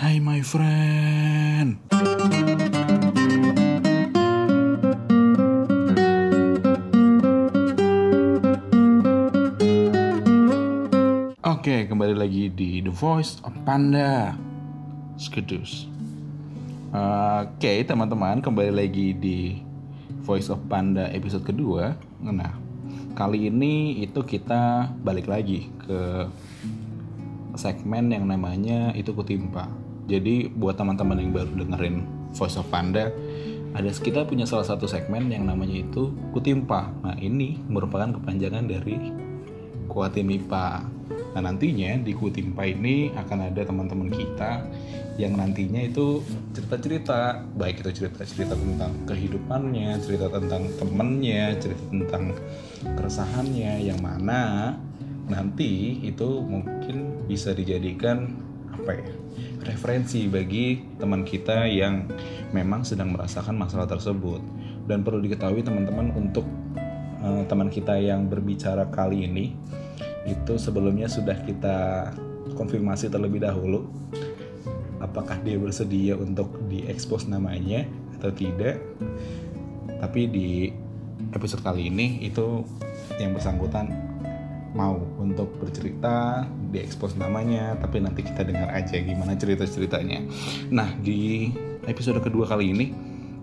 Hai 0.00 0.16
my 0.16 0.40
friend. 0.40 1.76
Oke, 11.44 11.84
kembali 11.84 12.16
lagi 12.16 12.48
di 12.48 12.80
The 12.80 12.88
Voice 12.88 13.44
of 13.44 13.52
Panda. 13.68 14.32
Skedus. 15.20 15.84
Oke, 16.96 17.84
teman-teman, 17.84 18.40
kembali 18.40 18.72
lagi 18.72 19.12
di 19.12 19.60
Voice 20.24 20.48
of 20.48 20.64
Panda 20.64 21.12
episode 21.12 21.44
kedua. 21.44 21.92
Nah, 22.24 22.56
kali 23.12 23.52
ini 23.52 24.00
itu 24.00 24.24
kita 24.24 24.96
balik 25.04 25.28
lagi 25.28 25.68
ke 25.84 26.24
segmen 27.52 28.08
yang 28.08 28.24
namanya 28.24 28.96
itu 28.96 29.12
kutimpa. 29.12 29.89
Jadi 30.10 30.50
buat 30.50 30.74
teman-teman 30.74 31.22
yang 31.22 31.30
baru 31.30 31.54
dengerin 31.54 32.02
Voice 32.34 32.58
of 32.58 32.66
Panda, 32.66 33.14
ada 33.70 33.90
kita 33.94 34.26
punya 34.26 34.42
salah 34.42 34.66
satu 34.66 34.90
segmen 34.90 35.30
yang 35.30 35.46
namanya 35.46 35.78
itu 35.78 36.10
kutimpa. 36.34 36.90
Nah 37.06 37.14
ini 37.22 37.62
merupakan 37.70 38.18
kepanjangan 38.18 38.66
dari 38.66 38.98
Kuatim 39.86 40.34
IPA. 40.34 40.68
Nah 41.30 41.42
nantinya 41.46 41.94
di 42.02 42.10
Kutimpa 42.10 42.66
ini 42.66 43.14
akan 43.14 43.54
ada 43.54 43.62
teman-teman 43.62 44.10
kita 44.10 44.66
yang 45.14 45.38
nantinya 45.38 45.86
itu 45.86 46.26
cerita-cerita, 46.54 47.46
baik 47.54 47.86
itu 47.86 48.02
cerita-cerita 48.02 48.58
tentang 48.58 48.90
kehidupannya, 49.06 49.98
cerita 50.02 50.26
tentang 50.26 50.66
temennya, 50.78 51.54
cerita 51.58 51.82
tentang 51.90 52.34
keresahannya, 52.82 53.78
yang 53.82 54.02
mana 54.02 54.74
nanti 55.30 56.02
itu 56.02 56.42
mungkin 56.42 57.26
bisa 57.30 57.54
dijadikan 57.54 58.49
apa 58.74 58.92
ya 58.96 59.10
referensi 59.64 60.26
bagi 60.26 60.80
teman 60.96 61.22
kita 61.22 61.68
yang 61.68 62.08
memang 62.50 62.82
sedang 62.82 63.12
merasakan 63.12 63.56
masalah 63.56 63.86
tersebut. 63.86 64.40
Dan 64.88 65.06
perlu 65.06 65.22
diketahui 65.22 65.62
teman-teman 65.62 66.10
untuk 66.18 66.42
uh, 67.22 67.44
teman 67.46 67.70
kita 67.70 67.94
yang 68.00 68.26
berbicara 68.26 68.90
kali 68.90 69.28
ini 69.28 69.54
itu 70.26 70.58
sebelumnya 70.58 71.06
sudah 71.06 71.38
kita 71.46 72.10
konfirmasi 72.58 73.08
terlebih 73.08 73.40
dahulu 73.40 73.88
apakah 75.00 75.40
dia 75.40 75.56
bersedia 75.56 76.18
untuk 76.18 76.50
diekspos 76.68 77.30
namanya 77.30 77.86
atau 78.18 78.34
tidak. 78.34 78.82
Tapi 80.00 80.20
di 80.28 80.48
episode 81.36 81.62
kali 81.62 81.88
ini 81.92 82.24
itu 82.24 82.64
yang 83.20 83.36
bersangkutan 83.36 83.92
mau 84.72 84.96
untuk 85.18 85.50
bercerita 85.60 86.46
diekspos 86.70 87.18
namanya 87.18 87.76
tapi 87.78 87.98
nanti 87.98 88.22
kita 88.22 88.46
dengar 88.46 88.70
aja 88.70 88.96
gimana 88.98 89.34
cerita 89.34 89.66
ceritanya 89.66 90.22
nah 90.70 90.88
di 91.02 91.50
episode 91.84 92.22
kedua 92.22 92.46
kali 92.46 92.70
ini 92.72 92.86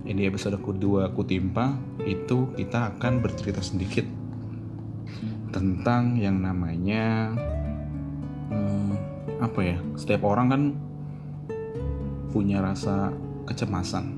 ini 0.07 0.23
episode 0.23 0.55
kedua 0.63 1.11
kutimpa 1.11 1.75
itu 2.07 2.47
kita 2.55 2.95
akan 2.95 3.19
bercerita 3.19 3.59
sedikit 3.59 4.07
tentang 5.51 6.15
yang 6.15 6.39
namanya 6.39 7.35
hmm, 8.51 8.93
apa 9.43 9.59
ya 9.63 9.77
setiap 9.99 10.23
orang 10.23 10.47
kan 10.47 10.63
punya 12.31 12.61
rasa 12.61 13.11
kecemasan. 13.47 14.13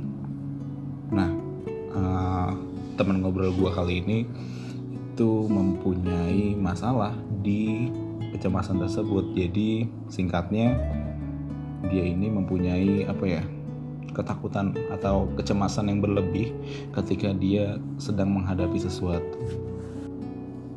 Nah 1.13 1.29
uh, 1.93 2.51
teman 2.97 3.21
ngobrol 3.21 3.53
gua 3.55 3.71
kali 3.71 4.01
ini 4.03 4.17
itu 5.13 5.29
mempunyai 5.47 6.57
masalah 6.57 7.15
di 7.41 7.89
kecemasan 8.35 8.81
tersebut. 8.81 9.33
Jadi 9.33 9.87
singkatnya 10.09 10.77
dia 11.89 12.03
ini 12.03 12.27
mempunyai 12.29 13.07
apa 13.07 13.25
ya? 13.25 13.43
ketakutan 14.09 14.73
atau 14.89 15.29
kecemasan 15.37 15.87
yang 15.87 16.01
berlebih 16.01 16.51
ketika 16.97 17.29
dia 17.31 17.77
sedang 18.01 18.33
menghadapi 18.35 18.81
sesuatu. 18.81 19.37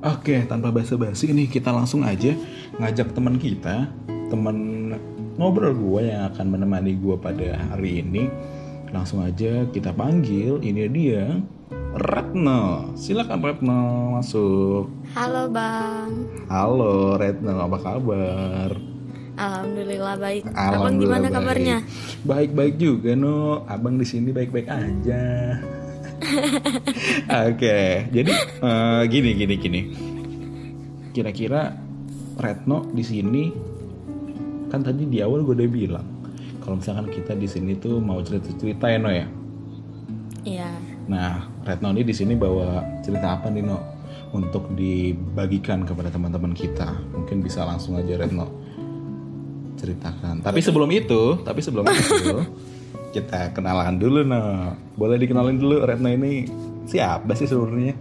Oke, 0.02 0.42
tanpa 0.50 0.74
basa-basi 0.74 1.30
ini 1.30 1.46
kita 1.46 1.70
langsung 1.70 2.02
aja 2.02 2.34
ngajak 2.78 3.14
teman 3.14 3.38
kita, 3.38 3.86
teman 4.28 4.91
ngobrol 5.38 5.74
gue 5.74 6.10
yang 6.10 6.26
akan 6.34 6.46
menemani 6.50 6.98
gue 6.98 7.16
pada 7.18 7.58
hari 7.70 8.02
ini. 8.02 8.26
Langsung 8.91 9.24
aja 9.24 9.64
kita 9.70 9.94
panggil, 9.94 10.60
ini 10.60 10.84
dia 10.91 11.41
Retno. 11.92 12.88
Silakan 12.97 13.44
Retno 13.44 13.80
masuk. 14.16 14.88
Halo 15.12 15.53
Bang. 15.53 16.25
Halo 16.48 17.20
Retno, 17.20 17.69
apa 17.69 17.76
kabar? 17.76 18.70
Alhamdulillah 19.36 20.16
baik. 20.16 20.42
Alhamdulillah 20.48 20.72
Abang 20.80 20.97
gimana 20.97 21.26
baik. 21.28 21.36
kabarnya? 21.36 21.76
Baik-baik 22.25 22.75
juga 22.80 23.12
no. 23.12 23.64
Abang 23.69 24.00
di 24.00 24.06
sini 24.08 24.32
baik-baik 24.32 24.69
aja. 24.72 25.25
Oke, 27.53 28.09
jadi 28.09 28.32
uh, 28.64 29.03
gini 29.04 29.30
gini 29.36 29.54
gini. 29.60 29.80
Kira-kira 31.12 31.76
Retno 32.41 32.88
di 32.88 33.04
sini 33.04 33.53
kan 34.72 34.80
tadi 34.80 35.04
di 35.04 35.20
awal 35.20 35.44
gue 35.44 35.53
udah 35.53 35.69
bilang 35.69 36.06
kalau 36.64 36.80
misalkan 36.80 37.12
kita 37.12 37.36
di 37.36 37.44
sini 37.44 37.76
tuh 37.76 38.00
mau 38.00 38.24
cerita-cerita 38.24 38.88
ya 38.88 38.97
no 38.97 39.10
ya. 39.12 39.26
Iya. 40.42 40.70
Nah, 41.12 41.51
Retno 41.62 41.94
ini 41.94 42.02
di 42.02 42.14
sini 42.14 42.34
bawa 42.34 42.82
cerita 43.02 43.38
apa 43.38 43.46
nih, 43.48 43.62
No? 43.62 43.78
Untuk 44.34 44.72
dibagikan 44.74 45.86
kepada 45.86 46.10
teman-teman 46.10 46.56
kita. 46.56 46.90
Mungkin 47.14 47.44
bisa 47.44 47.62
langsung 47.62 47.94
aja 47.98 48.18
Retno 48.18 48.50
ceritakan. 49.78 50.42
Tapi 50.42 50.60
sebelum 50.62 50.90
itu, 50.94 51.42
tapi 51.42 51.58
sebelum 51.58 51.86
itu 51.90 52.46
kita 53.16 53.54
kenalan 53.54 53.98
dulu, 53.98 54.26
No. 54.26 54.74
Boleh 54.98 55.22
dikenalin 55.22 55.58
dulu 55.58 55.86
Retno 55.86 56.10
ini 56.10 56.50
siapa 56.86 57.30
sih 57.38 57.46
sebenarnya? 57.46 57.94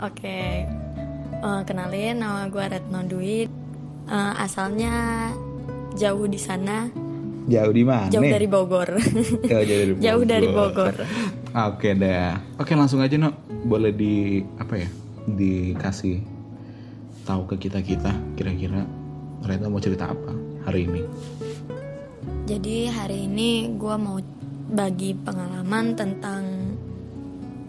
Oke. 0.00 0.66
Eh, 1.42 1.62
kenalin 1.66 2.22
nama 2.22 2.48
gue 2.48 2.64
Retno 2.64 3.04
Dwi. 3.04 3.44
Eh, 4.08 4.32
asalnya 4.40 5.28
jauh 5.98 6.24
di 6.24 6.40
sana, 6.40 6.88
Jauh 7.50 7.72
di 7.74 7.82
mana? 7.82 8.06
jauh 8.06 8.22
dari 8.22 8.46
Bogor. 8.46 8.88
Oh, 9.02 9.48
jauh 9.50 9.66
dari 9.66 9.92
Bogor. 9.92 10.02
jauh 10.02 10.24
dari 10.24 10.48
Bogor. 10.48 10.94
Oke 11.52 11.90
dah. 11.98 12.38
Oke 12.56 12.72
langsung 12.78 13.02
aja 13.02 13.18
no. 13.18 13.34
Boleh 13.66 13.90
di 13.92 14.40
apa 14.58 14.78
ya? 14.78 14.88
Dikasih 15.26 16.22
tahu 17.22 17.46
ke 17.54 17.68
kita 17.68 17.78
kita 17.82 18.10
kira-kira 18.34 18.82
Retno 19.42 19.70
mau 19.70 19.82
cerita 19.82 20.10
apa 20.10 20.32
hari 20.66 20.86
ini? 20.86 21.02
Jadi 22.46 22.86
hari 22.90 23.26
ini 23.26 23.74
gue 23.74 23.96
mau 23.98 24.18
bagi 24.72 25.14
pengalaman 25.14 25.94
tentang 25.98 26.42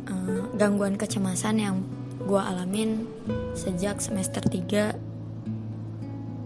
eh, 0.06 0.42
gangguan 0.58 0.98
kecemasan 0.98 1.56
yang 1.58 1.82
gue 2.24 2.40
alamin 2.40 3.04
sejak 3.54 4.00
semester 4.00 4.42
3 4.42 4.96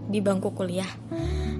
di 0.08 0.18
bangku 0.20 0.50
kuliah. 0.52 0.88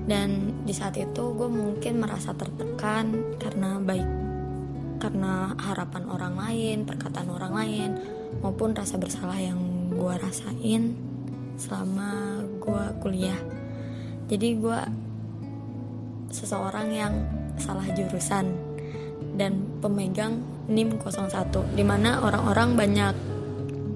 Dan 0.09 0.65
di 0.65 0.73
saat 0.73 0.97
itu 0.97 1.37
gue 1.37 1.49
mungkin 1.53 2.01
merasa 2.01 2.33
tertekan 2.33 3.37
karena 3.37 3.77
baik 3.77 4.09
karena 4.99 5.55
harapan 5.55 6.11
orang 6.11 6.35
lain, 6.35 6.83
perkataan 6.83 7.31
orang 7.31 7.53
lain, 7.55 7.91
maupun 8.43 8.75
rasa 8.75 8.99
bersalah 8.99 9.39
yang 9.39 9.61
gue 9.95 10.15
rasain 10.19 10.99
selama 11.55 12.43
gue 12.59 12.85
kuliah. 12.99 13.39
Jadi 14.27 14.49
gue 14.59 14.81
seseorang 16.35 16.89
yang 16.93 17.15
salah 17.57 17.87
jurusan 17.95 18.53
dan 19.39 19.53
pemegang 19.81 20.43
NIM 20.69 21.01
01 21.01 21.79
di 21.79 21.85
mana 21.87 22.21
orang-orang 22.21 22.77
banyak 22.77 23.15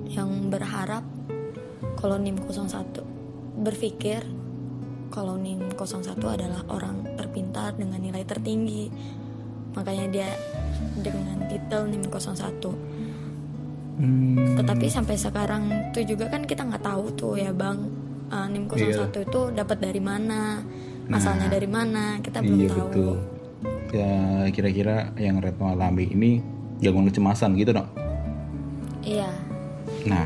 yang 0.09 0.49
berharap 0.49 1.05
kalau 2.01 2.17
NIM 2.17 2.41
01 2.41 3.61
berpikir 3.61 4.25
kalau 5.13 5.37
NIM 5.37 5.77
01 5.77 6.17
adalah 6.17 6.65
orang 6.67 7.05
terpintar 7.15 7.77
dengan 7.77 8.01
nilai 8.01 8.25
tertinggi 8.25 8.89
makanya 9.73 10.07
dia 10.09 10.29
dengan 10.99 11.45
titel 11.47 11.87
NIM 11.87 12.09
01 12.09 12.99
Hmm, 13.93 14.57
tetapi 14.57 14.89
sampai 14.89 15.21
sekarang 15.21 15.93
tuh 15.93 16.01
juga 16.03 16.25
kan 16.27 16.43
kita 16.43 16.65
nggak 16.65 16.81
tahu 16.81 17.13
tuh 17.13 17.37
ya 17.37 17.53
bang 17.53 17.77
uh, 18.33 18.49
NIM 18.49 18.65
01 18.65 18.89
Iya. 18.89 19.05
itu 19.05 19.41
dapat 19.53 19.79
dari 19.79 20.01
mana 20.01 20.65
asalnya 21.13 21.53
dari 21.53 21.69
mana 21.69 22.17
kita 22.19 22.41
belum 22.41 22.57
iya 22.59 22.71
tahu 22.73 22.89
betul. 22.89 23.17
Ya 23.93 24.13
kira-kira 24.49 25.13
yang 25.15 25.37
Retno 25.39 25.77
alami 25.77 26.09
ini 26.09 26.41
gangguan 26.81 27.05
kecemasan 27.05 27.53
gitu 27.55 27.77
dong. 27.77 27.85
iya 29.05 29.29
Nah, 30.03 30.25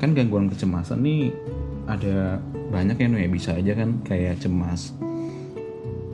kan 0.00 0.16
gangguan 0.16 0.48
kecemasan 0.48 1.04
nih 1.04 1.28
ada 1.84 2.40
banyak 2.72 2.96
ya 2.96 3.08
ya. 3.08 3.28
Bisa 3.28 3.50
aja 3.56 3.72
kan 3.76 4.00
kayak 4.04 4.40
cemas. 4.40 4.92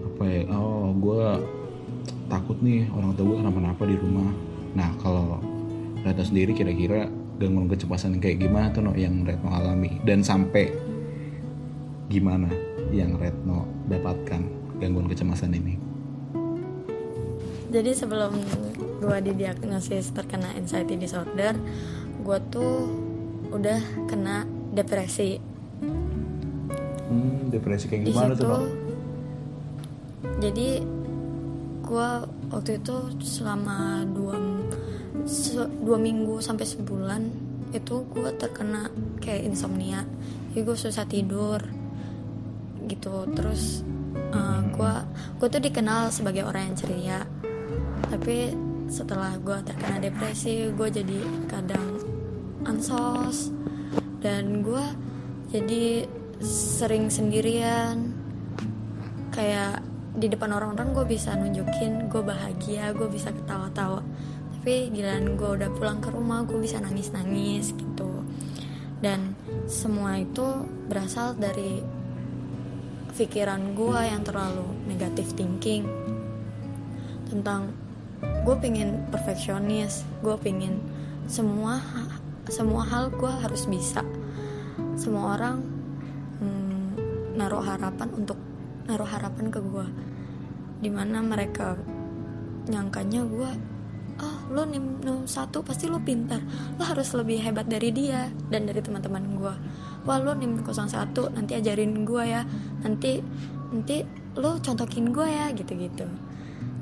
Apa 0.06 0.22
ya? 0.26 0.42
Oh 0.52 0.92
gue 0.96 1.24
takut 2.30 2.58
nih 2.62 2.86
orang 2.94 3.14
tua 3.18 3.24
gue 3.34 3.36
kenapa-napa 3.42 3.82
di 3.86 3.96
rumah. 3.98 4.30
Nah 4.78 4.90
kalau 5.02 5.42
Retno 6.00 6.24
sendiri 6.24 6.56
kira-kira 6.56 7.10
gangguan 7.36 7.68
kecemasan 7.68 8.20
kayak 8.20 8.40
gimana 8.40 8.72
tuh 8.72 8.84
no 8.84 8.92
yang 8.94 9.26
Retno 9.26 9.50
alami? 9.50 10.00
Dan 10.06 10.22
sampai 10.24 10.70
gimana 12.10 12.48
yang 12.90 13.18
Retno 13.18 13.66
dapatkan 13.90 14.40
gangguan 14.78 15.08
kecemasan 15.10 15.54
ini? 15.54 15.74
Jadi 17.70 17.90
sebelum 17.94 18.34
gue 19.00 19.16
didiagnosis 19.30 20.10
terkena 20.10 20.50
anxiety 20.58 20.98
disorder 20.98 21.54
gue 22.20 22.38
tuh 22.52 22.90
udah 23.50 23.80
kena 24.06 24.44
depresi 24.70 25.49
hmm, 27.10 27.50
depresi 27.50 27.90
kayak 27.90 28.06
di 28.06 28.14
gimana 28.14 28.32
tuh 28.32 28.38
situ 28.38 28.46
Nok? 28.46 28.64
jadi 30.40 30.68
gue 31.84 32.10
waktu 32.54 32.70
itu 32.78 32.96
selama 33.18 34.06
dua 34.14 34.38
se- 35.26 35.72
dua 35.82 35.98
minggu 35.98 36.38
sampai 36.38 36.62
sebulan 36.62 37.22
itu 37.70 38.02
gue 38.10 38.30
terkena 38.34 38.90
kayak 39.22 39.46
insomnia. 39.46 40.02
Jadi 40.50 40.60
gue 40.66 40.76
susah 40.76 41.06
tidur 41.06 41.60
gitu. 42.86 43.26
Terus 43.34 43.86
gue 44.70 44.94
gue 45.38 45.48
tuh 45.50 45.62
dikenal 45.62 46.10
sebagai 46.14 46.46
orang 46.46 46.70
yang 46.72 46.76
ceria. 46.78 47.20
Tapi 48.10 48.54
setelah 48.90 49.38
gue 49.38 49.58
terkena 49.62 50.02
depresi 50.02 50.70
gue 50.70 50.88
jadi 50.90 51.18
kadang 51.46 51.98
ansos. 52.66 53.54
Dan 54.22 54.62
gue 54.62 54.84
jadi 55.50 56.06
sering 56.40 57.12
sendirian. 57.12 58.16
Kayak 59.30 59.84
di 60.16 60.26
depan 60.26 60.50
orang-orang 60.50 60.90
gue 60.90 61.06
bisa 61.06 61.36
nunjukin 61.38 62.10
gue 62.10 62.22
bahagia 62.24 62.90
gue 62.96 63.06
bisa 63.06 63.30
ketawa-tawa. 63.30 64.02
Tapi 64.60 64.92
giliran 64.92 65.36
gue 65.36 65.50
udah 65.60 65.70
pulang 65.72 66.00
ke 66.00 66.12
rumah 66.12 66.44
gue 66.44 66.58
bisa 66.58 66.80
nangis-nangis 66.80 67.76
gitu. 67.76 68.24
Dan 69.00 69.36
semua 69.68 70.20
itu 70.20 70.66
berasal 70.88 71.36
dari 71.36 71.80
pikiran 73.16 73.76
gue 73.76 74.00
yang 74.00 74.24
terlalu 74.24 74.64
negatif 74.88 75.36
thinking 75.36 75.84
tentang 77.28 77.68
gue 78.20 78.56
pengen 78.58 79.06
perfeksionis 79.12 80.08
gue 80.24 80.34
pengen 80.40 80.80
semua 81.28 81.78
semua 82.48 82.82
hal 82.88 83.12
gue 83.12 83.28
harus 83.28 83.68
bisa. 83.68 84.02
Semua 84.98 85.38
orang 85.38 85.79
naruh 87.40 87.64
harapan 87.64 88.08
untuk 88.12 88.36
naruh 88.84 89.08
harapan 89.08 89.48
ke 89.48 89.60
gue 89.64 89.86
di 90.84 90.92
mana 90.92 91.24
mereka 91.24 91.80
nyangkanya 92.68 93.24
gue 93.24 93.50
oh 94.20 94.38
lo 94.52 94.68
nim 94.68 95.00
nom 95.00 95.24
satu 95.24 95.64
pasti 95.64 95.88
lo 95.88 95.96
pintar. 96.04 96.44
Lo 96.76 96.84
harus 96.84 97.16
lebih 97.16 97.40
hebat 97.40 97.64
dari 97.64 97.88
dia 97.88 98.28
dan 98.52 98.68
dari 98.68 98.84
teman-teman 98.84 99.24
gue 99.40 99.54
wah 100.04 100.18
lo 100.20 100.36
nim 100.36 100.60
01 100.60 101.16
nanti 101.32 101.56
ajarin 101.56 102.04
gue 102.04 102.24
ya. 102.28 102.44
Nanti 102.84 103.24
nanti 103.72 104.04
lo 104.36 104.60
contohin 104.60 105.08
gue 105.08 105.24
ya 105.24 105.48
gitu-gitu. 105.56 106.04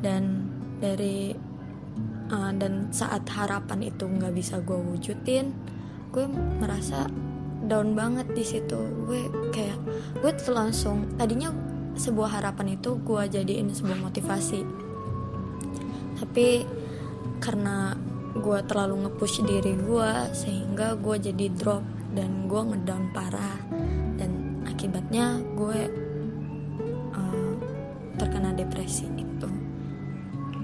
Dan 0.02 0.50
dari 0.82 1.30
uh, 2.34 2.52
dan 2.58 2.90
saat 2.90 3.22
harapan 3.30 3.86
itu 3.86 4.04
nggak 4.06 4.34
bisa 4.34 4.58
gue 4.62 4.78
wujudin 4.78 5.54
gue 6.08 6.24
merasa 6.58 7.04
down 7.68 7.92
banget 7.92 8.26
di 8.32 8.42
situ. 8.42 8.80
Gue 9.04 9.28
kayak 9.52 9.78
gue 10.18 10.30
tuh 10.40 10.56
langsung 10.56 11.04
tadinya 11.20 11.52
sebuah 11.94 12.40
harapan 12.40 12.80
itu 12.80 12.96
gue 13.04 13.22
jadiin 13.28 13.70
sebuah 13.70 14.00
motivasi. 14.08 14.64
Tapi 16.18 16.64
karena 17.38 17.94
gue 18.38 18.58
terlalu 18.66 19.06
nge-push 19.06 19.44
diri 19.44 19.76
gue 19.76 20.10
sehingga 20.34 20.96
gue 20.98 21.16
jadi 21.20 21.46
drop 21.54 21.84
dan 22.16 22.48
gue 22.48 22.62
ngedown 22.72 23.12
parah. 23.12 23.60
Dan 24.16 24.64
akibatnya 24.64 25.38
gue 25.54 25.78
uh, 27.14 27.52
terkena 28.16 28.56
depresi 28.56 29.06
itu. 29.14 29.48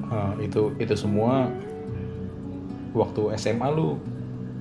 Ah, 0.08 0.32
itu 0.40 0.72
itu 0.80 0.94
semua 0.96 1.52
waktu 2.94 3.34
SMA 3.34 3.68
lu 3.74 3.98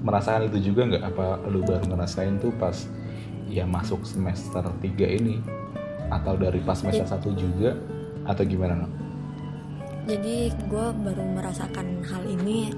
merasakan 0.04 0.52
itu 0.52 0.72
juga 0.72 0.92
nggak? 0.92 1.04
Apa 1.10 1.26
lu 1.48 1.64
baru 1.64 1.88
ngerasain 1.90 2.38
tuh 2.44 2.52
pas 2.60 2.76
ya 3.50 3.64
masuk 3.64 4.04
semester 4.04 4.62
3 4.62 4.84
ini? 5.20 5.40
Atau 6.12 6.38
dari 6.38 6.60
pas 6.62 6.78
semester 6.78 7.08
satu 7.08 7.32
juga? 7.34 7.74
Atau 8.28 8.44
gimana 8.46 8.86
no? 8.86 8.88
jadi 10.04 10.52
gue 10.68 10.88
baru 11.00 11.24
merasakan 11.32 12.04
hal 12.04 12.28
ini 12.28 12.76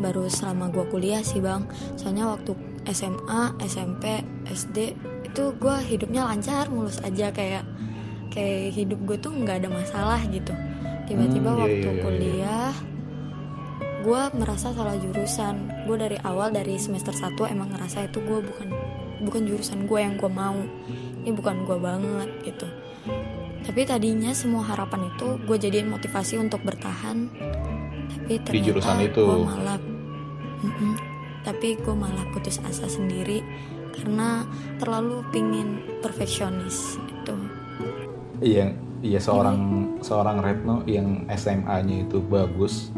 baru 0.00 0.28
selama 0.28 0.72
gue 0.72 0.84
kuliah 0.88 1.20
sih 1.20 1.40
bang. 1.40 1.64
Soalnya 1.96 2.32
waktu 2.32 2.52
SMA 2.92 3.56
SMP 3.64 4.24
SD 4.48 4.96
itu 5.24 5.42
gue 5.56 5.76
hidupnya 5.84 6.24
lancar 6.24 6.68
mulus 6.72 7.00
aja. 7.04 7.32
Kayak 7.32 7.64
kayak 8.32 8.76
hidup 8.76 9.00
gue 9.04 9.16
tuh 9.20 9.32
nggak 9.32 9.64
ada 9.64 9.68
masalah 9.72 10.20
gitu. 10.28 10.52
Tiba-tiba 11.06 11.50
Hmm, 11.52 11.60
iya, 11.60 11.64
waktu 11.64 11.88
iya, 11.88 12.02
iya, 12.02 12.20
iya. 12.20 12.60
Gue 14.06 14.22
merasa 14.38 14.70
salah 14.70 14.94
jurusan. 14.94 15.82
Gue 15.90 15.98
dari 15.98 16.14
awal 16.22 16.54
dari 16.54 16.78
semester 16.78 17.10
1 17.10 17.34
emang 17.50 17.74
ngerasa 17.74 18.06
itu 18.06 18.22
gue 18.22 18.38
bukan 18.38 18.68
bukan 19.26 19.42
jurusan 19.50 19.90
gue 19.90 19.98
yang 19.98 20.14
gue 20.14 20.30
mau. 20.30 20.54
Ini 21.26 21.34
bukan 21.34 21.66
gue 21.66 21.74
banget 21.74 22.30
gitu. 22.46 22.70
Tapi 23.66 23.82
tadinya 23.82 24.30
semua 24.30 24.62
harapan 24.62 25.10
itu 25.10 25.42
gue 25.42 25.56
jadiin 25.58 25.90
motivasi 25.90 26.38
untuk 26.38 26.62
bertahan. 26.62 27.26
Tapi 28.06 28.32
ternyata 28.46 28.66
jurusan 28.70 28.98
itu. 29.02 29.22
gue 29.26 29.38
malah 29.42 29.78
Mm-mm. 30.56 30.96
tapi 31.44 31.76
gue 31.76 31.94
malah 31.94 32.24
putus 32.32 32.58
asa 32.64 32.88
sendiri 32.88 33.44
karena 33.92 34.48
terlalu 34.80 35.20
pingin 35.30 35.84
perfeksionis 36.00 36.96
itu 37.12 37.36
Iya, 38.40 38.72
iya 39.00 39.20
seorang 39.20 39.60
seorang 40.04 40.40
Retno 40.44 40.84
yang 40.84 41.24
SMA-nya 41.28 42.04
itu 42.08 42.20
bagus, 42.20 42.92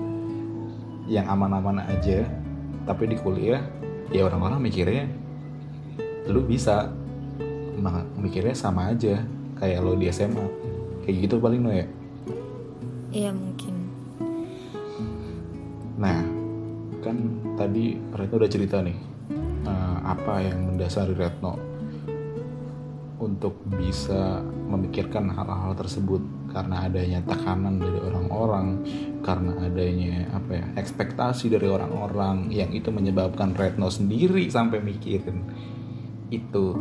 yang 1.09 1.25
aman-aman 1.27 1.83
aja, 1.89 2.29
tapi 2.85 3.09
di 3.09 3.17
kuliah 3.17 3.65
ya 4.13 4.29
orang-orang 4.29 4.61
mikirnya 4.61 5.05
lu 6.29 6.45
bisa, 6.45 6.93
mikirnya 8.21 8.53
sama 8.53 8.93
aja 8.93 9.25
kayak 9.57 9.81
lo 9.81 9.97
di 9.97 10.13
SMA, 10.13 10.45
kayak 11.05 11.17
gitu 11.25 11.41
paling 11.41 11.65
no 11.65 11.73
ya. 11.73 11.87
iya 13.09 13.31
mungkin. 13.33 13.75
Nah, 15.99 16.21
kan 17.01 17.17
tadi 17.57 17.97
Retno 18.13 18.37
udah 18.37 18.51
cerita 18.53 18.85
nih 18.85 18.99
eh, 19.65 19.99
apa 20.05 20.45
yang 20.45 20.77
mendasari 20.77 21.17
Retno 21.17 21.57
untuk 23.19 23.59
bisa 23.67 24.45
memikirkan 24.45 25.33
hal-hal 25.33 25.75
tersebut 25.75 26.23
karena 26.49 26.89
adanya 26.89 27.21
tekanan 27.25 27.77
dari 27.79 27.99
orang-orang, 28.01 28.67
karena 29.21 29.53
adanya 29.63 30.29
apa 30.33 30.51
ya 30.59 30.67
ekspektasi 30.81 31.53
dari 31.53 31.69
orang-orang 31.69 32.49
yang 32.49 32.73
itu 32.73 32.89
menyebabkan 32.89 33.53
Retno 33.53 33.93
sendiri 33.93 34.49
sampai 34.49 34.81
mikirin 34.81 35.45
itu. 36.33 36.77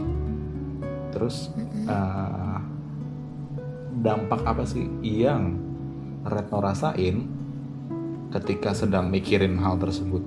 Terus 1.11 1.51
eh, 1.87 2.57
dampak 3.99 4.41
apa 4.47 4.63
sih 4.63 4.87
yang 5.03 5.59
Retno 6.27 6.59
rasain 6.59 7.27
ketika 8.31 8.75
sedang 8.75 9.11
mikirin 9.11 9.59
hal 9.59 9.79
tersebut? 9.79 10.23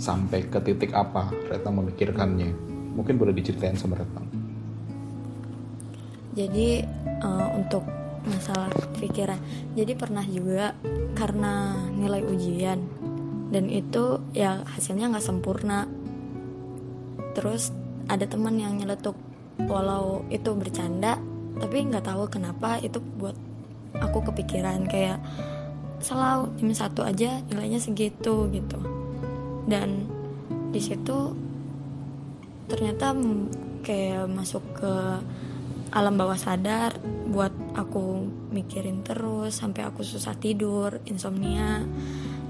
Sampai 0.00 0.48
ke 0.48 0.58
titik 0.64 0.96
apa 0.96 1.30
Retno 1.48 1.84
memikirkannya? 1.84 2.50
Mungkin 2.92 3.16
boleh 3.16 3.32
diceritain 3.32 3.76
sama 3.76 3.96
Retno 4.00 4.42
jadi 6.32 6.84
eh, 7.20 7.48
untuk 7.56 7.84
masalah 8.26 8.70
pikiran. 8.98 9.38
Jadi 9.74 9.92
pernah 9.98 10.24
juga 10.26 10.74
karena 11.14 11.76
nilai 11.90 12.22
ujian. 12.26 12.78
Dan 13.52 13.68
itu 13.68 14.20
ya 14.32 14.64
hasilnya 14.64 15.12
nggak 15.12 15.26
sempurna. 15.26 15.84
Terus 17.36 17.72
ada 18.08 18.24
teman 18.26 18.58
yang 18.58 18.76
nyeletuk 18.80 19.16
walau 19.68 20.24
itu 20.32 20.52
bercanda 20.56 21.20
tapi 21.60 21.84
nggak 21.84 22.08
tahu 22.08 22.26
kenapa 22.26 22.80
itu 22.80 22.98
buat 23.20 23.36
aku 24.00 24.32
kepikiran 24.32 24.88
kayak 24.88 25.20
selalu 26.02 26.50
tim 26.58 26.72
satu 26.74 27.04
aja 27.04 27.44
nilainya 27.46 27.78
segitu 27.78 28.48
gitu. 28.50 28.78
Dan 29.68 30.08
di 30.72 30.80
situ 30.80 31.36
ternyata 32.66 33.12
kayak 33.84 34.26
masuk 34.32 34.64
ke 34.72 34.94
alam 35.92 36.16
bawah 36.16 36.40
sadar 36.40 36.96
buat 37.28 37.52
aku 37.76 38.28
mikirin 38.52 39.04
terus 39.04 39.60
sampai 39.60 39.84
aku 39.84 40.00
susah 40.04 40.36
tidur 40.36 41.00
insomnia 41.08 41.84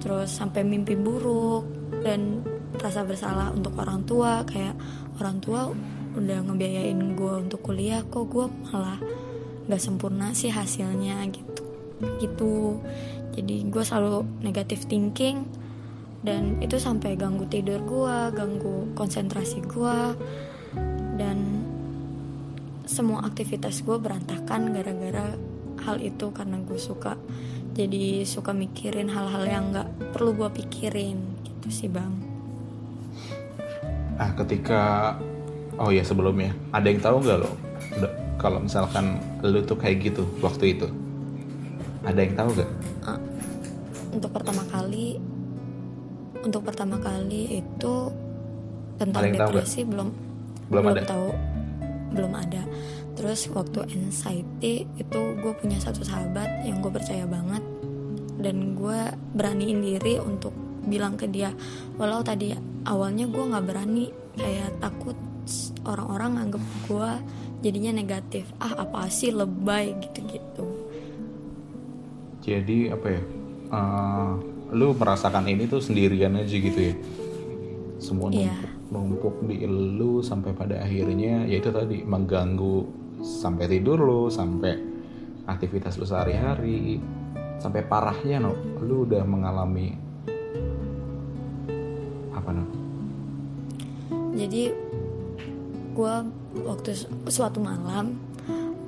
terus 0.02 0.34
sampai 0.34 0.66
mimpi 0.66 0.99
buruk 0.99 1.66
dan 2.02 2.42
rasa 2.78 3.06
bersalah 3.06 3.54
untuk 3.54 3.78
orang 3.78 4.02
tua 4.02 4.42
kayak 4.49 4.75
orang 5.20 5.38
tua 5.38 5.70
udah 6.12 6.38
ngebiayain 6.44 7.16
gue 7.16 7.34
untuk 7.46 7.61
kuliah 7.62 8.04
kok 8.04 8.28
gue 8.28 8.46
malah 8.68 8.99
nggak 9.66 9.82
sempurna 9.82 10.34
sih 10.34 10.50
hasilnya 10.50 11.22
gitu. 11.30 11.64
Gitu. 12.18 12.82
Jadi 13.32 13.56
gue 13.70 13.82
selalu 13.87 14.26
negatif 14.44 14.84
thinking 14.90 15.46
dan 16.22 16.58
itu 16.62 16.78
sampai 16.78 17.18
ganggu 17.18 17.46
tidur 17.50 17.82
gue 17.82 18.16
ganggu 18.34 18.92
konsentrasi 18.94 19.62
gue 19.64 19.99
dan 21.18 21.38
semua 22.85 23.25
aktivitas 23.25 23.83
gue 23.83 23.97
berantakan 23.97 24.75
gara-gara 24.75 25.35
hal 25.83 25.97
itu 25.99 26.31
karena 26.31 26.59
gue 26.62 26.79
suka 26.79 27.19
jadi 27.73 28.23
suka 28.29 28.53
mikirin 28.53 29.09
hal-hal 29.09 29.45
yang 29.49 29.65
nggak 29.73 30.12
perlu 30.12 30.37
gue 30.37 30.49
pikirin 30.62 31.19
gitu 31.43 31.69
sih 31.71 31.91
bang 31.91 32.12
Nah, 34.12 34.31
ketika 34.39 34.81
oh 35.75 35.91
ya 35.91 36.05
sebelumnya, 36.07 36.55
ada 36.71 36.87
yang 36.87 37.03
tahu 37.03 37.27
nggak 37.27 37.39
lo 37.43 37.51
kalau 38.39 38.62
misalkan 38.62 39.19
lu 39.43 39.59
tuh 39.67 39.75
kayak 39.75 39.99
gitu 40.12 40.23
waktu 40.39 40.79
itu? 40.79 40.87
Ada 42.07 42.19
yang 42.23 42.35
tahu 42.35 42.49
gak? 42.55 42.71
Ah, 43.03 43.19
untuk 44.15 44.31
pertama 44.31 44.62
kali 44.67 45.19
untuk 46.39 46.62
pertama 46.62 46.99
kali 46.99 47.62
itu 47.62 47.95
tentang 48.99 49.23
nggak? 49.27 49.49
depresi 49.51 49.81
belum 49.83 50.09
Belum 50.71 50.85
ada? 50.91 51.03
tahu 51.03 51.29
belum 52.12 52.33
ada 52.37 52.62
terus 53.16 53.49
waktu 53.52 53.85
anxiety 53.92 54.88
itu 54.97 55.21
gue 55.40 55.52
punya 55.57 55.76
satu 55.81 56.00
sahabat 56.04 56.64
yang 56.64 56.81
gue 56.81 56.92
percaya 56.92 57.28
banget 57.28 57.61
dan 58.40 58.75
gue 58.76 59.00
beraniin 59.37 59.81
diri 59.85 60.16
untuk 60.19 60.52
bilang 60.88 61.14
ke 61.14 61.28
dia 61.31 61.52
walau 62.00 62.25
tadi 62.25 62.57
awalnya 62.88 63.28
gue 63.28 63.45
nggak 63.52 63.66
berani 63.66 64.11
kayak 64.35 64.81
takut 64.81 65.14
orang-orang 65.85 66.49
anggap 66.49 66.62
gue 66.88 67.11
jadinya 67.62 67.95
negatif 67.95 68.50
ah 68.59 68.83
apa 68.83 69.07
sih 69.11 69.31
lebay 69.31 69.95
gitu-gitu 70.02 70.66
Jadi 72.42 72.90
apa 72.90 73.07
ya? 73.07 73.23
eh, 73.71 74.33
lu 74.75 74.99
merasakan 74.99 75.47
ini 75.47 75.71
tuh 75.71 75.78
sendirian 75.78 76.35
aja 76.35 76.50
gitu 76.59 76.81
ya? 76.90 76.95
Semua 78.02 78.35
Iya. 78.35 78.50
Numpuk, 78.92 79.40
di 79.49 79.64
lu 79.64 80.20
sampai 80.20 80.52
pada 80.52 80.84
akhirnya 80.84 81.49
ya 81.49 81.56
itu 81.58 81.72
tadi 81.72 82.04
mengganggu 82.04 82.84
sampai 83.25 83.64
tidur 83.66 83.99
lu, 83.99 84.22
sampai 84.28 84.76
aktivitas 85.49 85.96
lu 85.96 86.04
sehari-hari, 86.04 87.00
sampai 87.56 87.82
parahnya 87.88 88.44
no, 88.44 88.52
lu 88.84 89.08
udah 89.08 89.25
mengalami 89.25 89.96
apa 92.37 92.50
no? 92.52 92.64
jadi 94.32 94.72
gue 95.92 96.14
waktu 96.64 96.90
su- 96.96 97.12
suatu 97.28 97.61
malam 97.61 98.16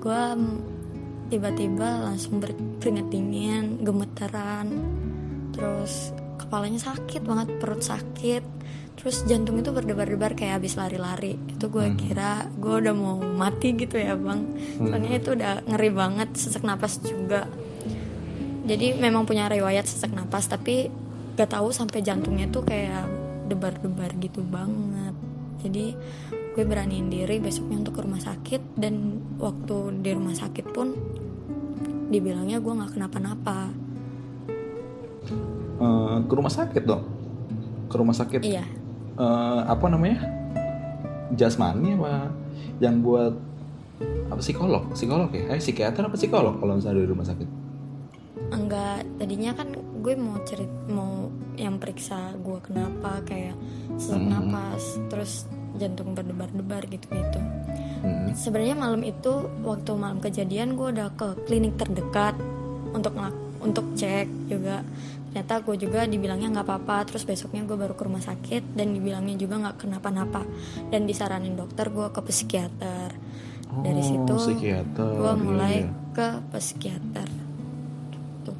gue 0.00 0.22
tiba-tiba 1.32 2.12
langsung 2.12 2.40
ber- 2.40 2.76
keringet 2.80 3.08
dingin 3.08 3.80
gemeteran. 3.80 4.68
Terus 5.54 6.12
kepalanya 6.36 6.80
sakit 6.92 7.22
banget 7.24 7.48
perut 7.56 7.80
sakit 7.80 8.44
terus 8.94 9.26
jantung 9.26 9.58
itu 9.58 9.74
berdebar-debar 9.74 10.38
kayak 10.38 10.62
habis 10.62 10.78
lari-lari. 10.78 11.34
Itu 11.50 11.68
gue 11.68 11.92
kira 11.98 12.46
gue 12.56 12.74
udah 12.80 12.94
mau 12.94 13.18
mati 13.18 13.74
gitu 13.74 13.98
ya 13.98 14.14
bang. 14.14 14.40
Soalnya 14.78 15.12
itu 15.18 15.28
udah 15.34 15.52
ngeri 15.66 15.90
banget 15.90 16.28
sesak 16.38 16.62
napas 16.62 17.02
juga. 17.02 17.44
Jadi 18.64 18.96
memang 18.96 19.28
punya 19.28 19.50
riwayat 19.50 19.84
sesak 19.84 20.14
napas 20.14 20.48
tapi 20.48 20.88
gak 21.36 21.52
tahu 21.52 21.74
sampai 21.74 22.00
jantungnya 22.00 22.48
tuh 22.48 22.64
kayak 22.64 23.04
debar-debar 23.50 24.14
gitu 24.22 24.40
banget. 24.46 25.12
Jadi 25.60 25.92
gue 26.54 26.64
beraniin 26.64 27.10
diri 27.10 27.42
besoknya 27.42 27.82
untuk 27.82 27.98
ke 27.98 28.00
rumah 28.06 28.22
sakit 28.22 28.78
dan 28.78 29.20
waktu 29.42 30.00
di 30.00 30.10
rumah 30.14 30.38
sakit 30.38 30.70
pun 30.70 30.94
dibilangnya 32.08 32.62
gue 32.62 32.72
nggak 32.72 32.94
kenapa-napa. 32.94 33.74
Eh, 35.82 36.16
ke 36.24 36.32
rumah 36.32 36.52
sakit 36.52 36.82
dong, 36.86 37.02
ke 37.90 37.94
rumah 37.98 38.14
sakit. 38.14 38.40
iya 38.46 38.62
eh, 39.18 39.60
apa 39.66 39.86
namanya? 39.90 40.18
Jasmani 41.34 41.98
apa 41.98 42.30
yang 42.78 43.02
buat 43.02 43.34
apa 44.30 44.40
psikolog? 44.40 44.90
Psikolog 44.94 45.30
ya? 45.30 45.54
Eh 45.54 45.60
psikiater 45.60 46.06
apa 46.06 46.16
psikolog 46.18 46.58
kalau 46.58 46.78
misalnya 46.78 47.02
di 47.02 47.10
rumah 47.10 47.26
sakit? 47.26 47.48
Enggak 48.54 49.06
tadinya 49.18 49.50
kan 49.56 49.68
gue 49.74 50.14
mau 50.20 50.36
cerit 50.44 50.68
mau 50.90 51.32
yang 51.56 51.80
periksa 51.80 52.36
gue 52.44 52.58
kenapa 52.60 53.24
kayak 53.24 53.56
sesak 53.96 54.20
napas 54.20 55.00
terus 55.08 55.48
jantung 55.80 56.14
berdebar-debar 56.14 56.86
gitu-gitu. 56.86 57.40
Hmm. 58.04 58.28
sebenarnya 58.36 58.76
malam 58.76 59.00
itu 59.00 59.48
waktu 59.64 59.96
malam 59.96 60.20
kejadian 60.20 60.76
gue 60.76 60.92
udah 60.92 61.08
ke 61.16 61.48
klinik 61.48 61.80
terdekat 61.80 62.36
untuk 62.92 63.16
untuk 63.64 63.86
cek 63.96 64.28
juga 64.44 64.84
ternyata 65.34 65.66
gue 65.66 65.74
juga 65.82 66.06
dibilangnya 66.06 66.46
nggak 66.54 66.62
apa-apa 66.62 67.10
terus 67.10 67.26
besoknya 67.26 67.66
gue 67.66 67.74
baru 67.74 67.98
ke 67.98 68.06
rumah 68.06 68.22
sakit 68.22 68.78
dan 68.78 68.94
dibilangnya 68.94 69.34
juga 69.34 69.58
nggak 69.66 69.82
kenapa-napa. 69.82 70.46
Dan 70.94 71.10
disaranin 71.10 71.58
dokter 71.58 71.90
gue 71.90 72.06
ke 72.14 72.22
psikiater. 72.22 73.10
Dari 73.74 73.98
Oh, 73.98 74.06
situ 74.06 74.34
psikiater, 74.38 75.10
gue 75.18 75.32
iya, 75.34 75.42
mulai 75.42 75.76
iya. 75.82 75.90
ke 76.14 76.28
psikiater. 76.54 77.26
Tuh. 78.46 78.54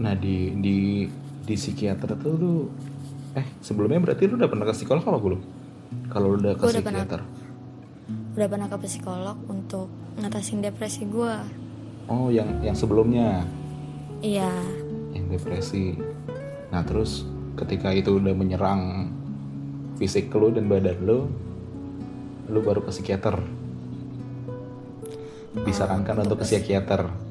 Nah 0.00 0.16
di 0.16 0.56
di 0.56 1.04
di 1.44 1.54
psikiater 1.54 2.16
tuh 2.16 2.32
lu 2.40 2.54
eh 3.36 3.44
sebelumnya 3.60 4.00
berarti 4.00 4.24
lu 4.24 4.40
udah 4.40 4.48
pernah 4.48 4.64
ke 4.64 4.72
psikolog 4.72 5.04
apa 5.04 5.20
belum? 5.20 5.40
Kalau 6.08 6.32
lu 6.32 6.40
udah 6.40 6.56
ke 6.56 6.64
Gua 6.64 6.72
udah 6.72 6.80
pernah. 6.80 7.04
psikiater. 7.04 7.20
Udah 8.32 8.48
pernah 8.48 8.68
ke 8.72 8.76
psikolog 8.80 9.36
untuk 9.52 9.92
ngatasin 10.16 10.64
depresi 10.64 11.04
gue 11.04 11.34
oh 12.08 12.32
yang 12.32 12.48
yang 12.64 12.72
sebelumnya? 12.72 13.44
Iya 14.24 14.48
depresi 15.28 15.98
nah 16.70 16.82
terus 16.82 17.26
ketika 17.56 17.94
itu 17.94 18.18
udah 18.20 18.34
menyerang 18.36 19.10
fisik 19.96 20.32
lu 20.34 20.52
dan 20.52 20.68
badan 20.68 20.98
lu 21.02 21.28
lu 22.46 22.58
baru 22.62 22.84
ke 22.84 22.90
psikiater 22.94 23.40
disarankan 25.64 26.26
untuk 26.26 26.44
ke 26.44 26.46
psikiater 26.46 27.26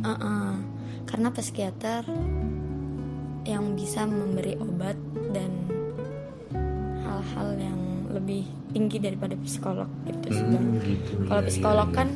Uh-uh. 0.00 0.56
Karena 1.04 1.28
psikiater 1.34 2.06
yang 3.44 3.74
bisa 3.76 4.06
memberi 4.06 4.56
obat 4.60 4.96
dan 5.32 5.50
hal-hal 7.04 7.48
yang 7.58 7.80
lebih 8.12 8.46
tinggi 8.70 9.02
daripada 9.02 9.34
psikolog 9.42 9.88
gitu 10.06 10.28
sih. 10.30 10.44
Hmm, 10.44 10.78
gitu 10.80 11.12
Kalau 11.26 11.42
iya, 11.42 11.48
psikolog 11.50 11.88
iya, 11.90 11.96
kan 11.96 12.08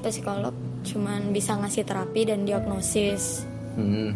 psikolog 0.00 0.54
cuman 0.80 1.20
bisa 1.36 1.52
ngasih 1.60 1.84
terapi 1.84 2.20
dan 2.24 2.48
diagnosis. 2.48 3.44
iya. 3.76 3.80
Hmm, 3.80 4.10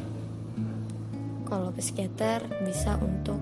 Kalau 1.55 1.71
psikiater 1.71 2.51
bisa 2.67 2.99
untuk 2.99 3.39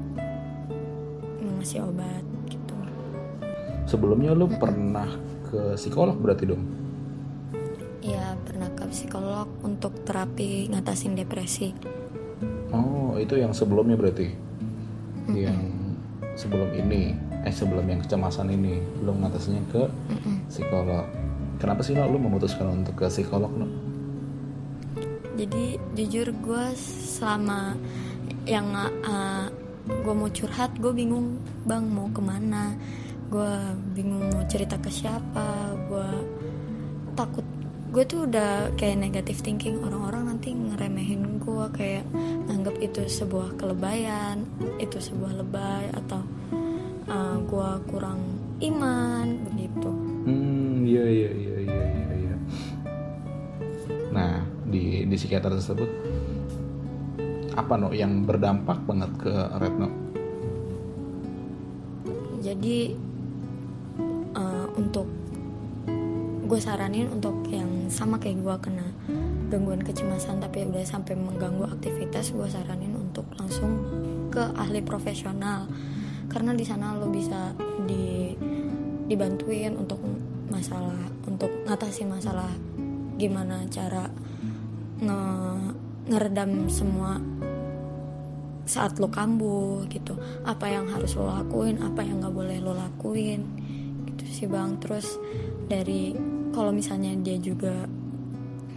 ngasih 1.41 1.81
obat 1.81 2.21
gitu. 2.45 2.77
sebelumnya 3.89 4.37
lu 4.37 4.53
pernah 4.53 5.09
ke 5.49 5.81
psikolog 5.81 6.21
berarti 6.21 6.45
dong 6.45 6.61
Iya, 8.05 8.37
pernah 8.45 8.69
ke 8.77 8.85
psikolog 8.93 9.49
untuk 9.65 10.05
terapi 10.05 10.69
ngatasin 10.69 11.17
depresi. 11.17 11.73
oh 12.69 13.17
itu 13.17 13.41
yang 13.41 13.57
sebelumnya 13.57 13.97
berarti 13.97 14.29
yang 15.33 15.73
sebelum 16.37 16.69
ini 16.77 17.17
eh 17.49 17.55
sebelum 17.55 17.89
yang 17.89 18.05
kecemasan 18.05 18.53
ini 18.53 18.77
lu 19.01 19.17
ngatasinnya 19.17 19.65
ke 19.73 19.89
psikolog 20.53 21.09
kenapa 21.57 21.81
sih 21.81 21.97
no, 21.97 22.05
lu 22.13 22.21
memutuskan 22.21 22.85
untuk 22.85 22.93
ke 22.93 23.09
psikolog 23.09 23.49
no? 23.57 23.82
Jadi 25.37 25.81
jujur 25.97 26.29
gue 26.45 26.65
selama 26.77 27.77
yang 28.45 28.69
gue 29.87 30.15
mau 30.15 30.31
curhat 30.31 30.75
gue 30.79 30.93
bingung 30.95 31.39
bang 31.67 31.87
mau 31.87 32.11
ke 32.11 32.23
mana 32.23 32.75
gue 33.33 33.53
bingung 33.97 34.29
mau 34.31 34.45
cerita 34.47 34.77
ke 34.79 34.93
siapa 34.93 35.75
gue 35.89 36.11
takut 37.17 37.47
gue 37.93 38.05
tuh 38.09 38.25
udah 38.25 38.73
kayak 38.81 39.05
negative 39.05 39.41
thinking 39.45 39.77
orang-orang 39.85 40.33
nanti 40.33 40.57
ngeremehin 40.57 41.41
gue 41.41 41.67
kayak 41.77 42.05
nganggap 42.49 42.77
itu 42.81 43.05
sebuah 43.05 43.57
kelebayan 43.61 44.49
itu 44.81 44.97
sebuah 44.97 45.45
lebay 45.45 45.93
atau 45.93 46.25
gue 47.43 47.71
kurang 47.93 48.21
iman 48.65 49.27
begitu 49.51 49.93
Hmm, 50.23 50.87
iya 50.87 51.03
iya 51.03 51.31
iya. 51.35 51.52
Di 54.73 55.05
di 55.05 55.17
psikiater 55.21 55.53
tersebut 55.53 55.91
apa 57.53 57.77
no 57.77 57.93
yang 57.93 58.25
berdampak 58.25 58.81
banget 58.89 59.13
ke 59.21 59.33
Retno? 59.61 59.89
jadi 62.43 62.79
eh, 64.35 64.67
untuk 64.75 65.07
gue 66.43 66.61
saranin 66.61 67.09
untuk 67.09 67.49
yang 67.49 67.89
sama 67.89 68.21
kayak 68.21 68.45
gue 68.45 68.57
kena 68.61 68.87
gangguan 69.49 69.81
kecemasan 69.81 70.43
tapi 70.43 70.69
udah 70.69 70.85
sampai 70.85 71.17
mengganggu 71.17 71.65
aktivitas 71.65 72.35
gue 72.35 72.49
saranin 72.51 72.93
untuk 72.93 73.25
langsung 73.39 73.85
ke 74.29 74.43
ahli 74.57 74.85
profesional 74.85 75.69
karena 76.29 76.57
di 76.57 76.65
sana 76.65 76.97
lo 76.97 77.09
bisa 77.09 77.57
di 77.85 78.37
dibantuin 79.09 79.77
untuk 79.77 80.01
masalah 80.49 80.97
untuk 81.29 81.53
ngatasin 81.69 82.09
masalah 82.09 82.49
gimana 83.21 83.65
cara 83.69 84.09
nge 85.03 85.21
ngeredam 86.09 86.71
semua 86.71 87.19
saat 88.63 88.97
lo 89.03 89.11
kambuh 89.11 89.83
gitu. 89.91 90.15
Apa 90.47 90.71
yang 90.71 90.87
harus 90.87 91.19
lo 91.19 91.27
lakuin 91.27 91.83
apa 91.83 92.07
yang 92.07 92.23
nggak 92.23 92.35
boleh 92.35 92.59
lo 92.63 92.73
lakuin 92.73 93.43
gitu 94.07 94.25
sih 94.27 94.47
bang. 94.47 94.79
Terus 94.79 95.19
dari 95.67 96.15
kalau 96.55 96.71
misalnya 96.71 97.13
dia 97.19 97.37
juga 97.43 97.87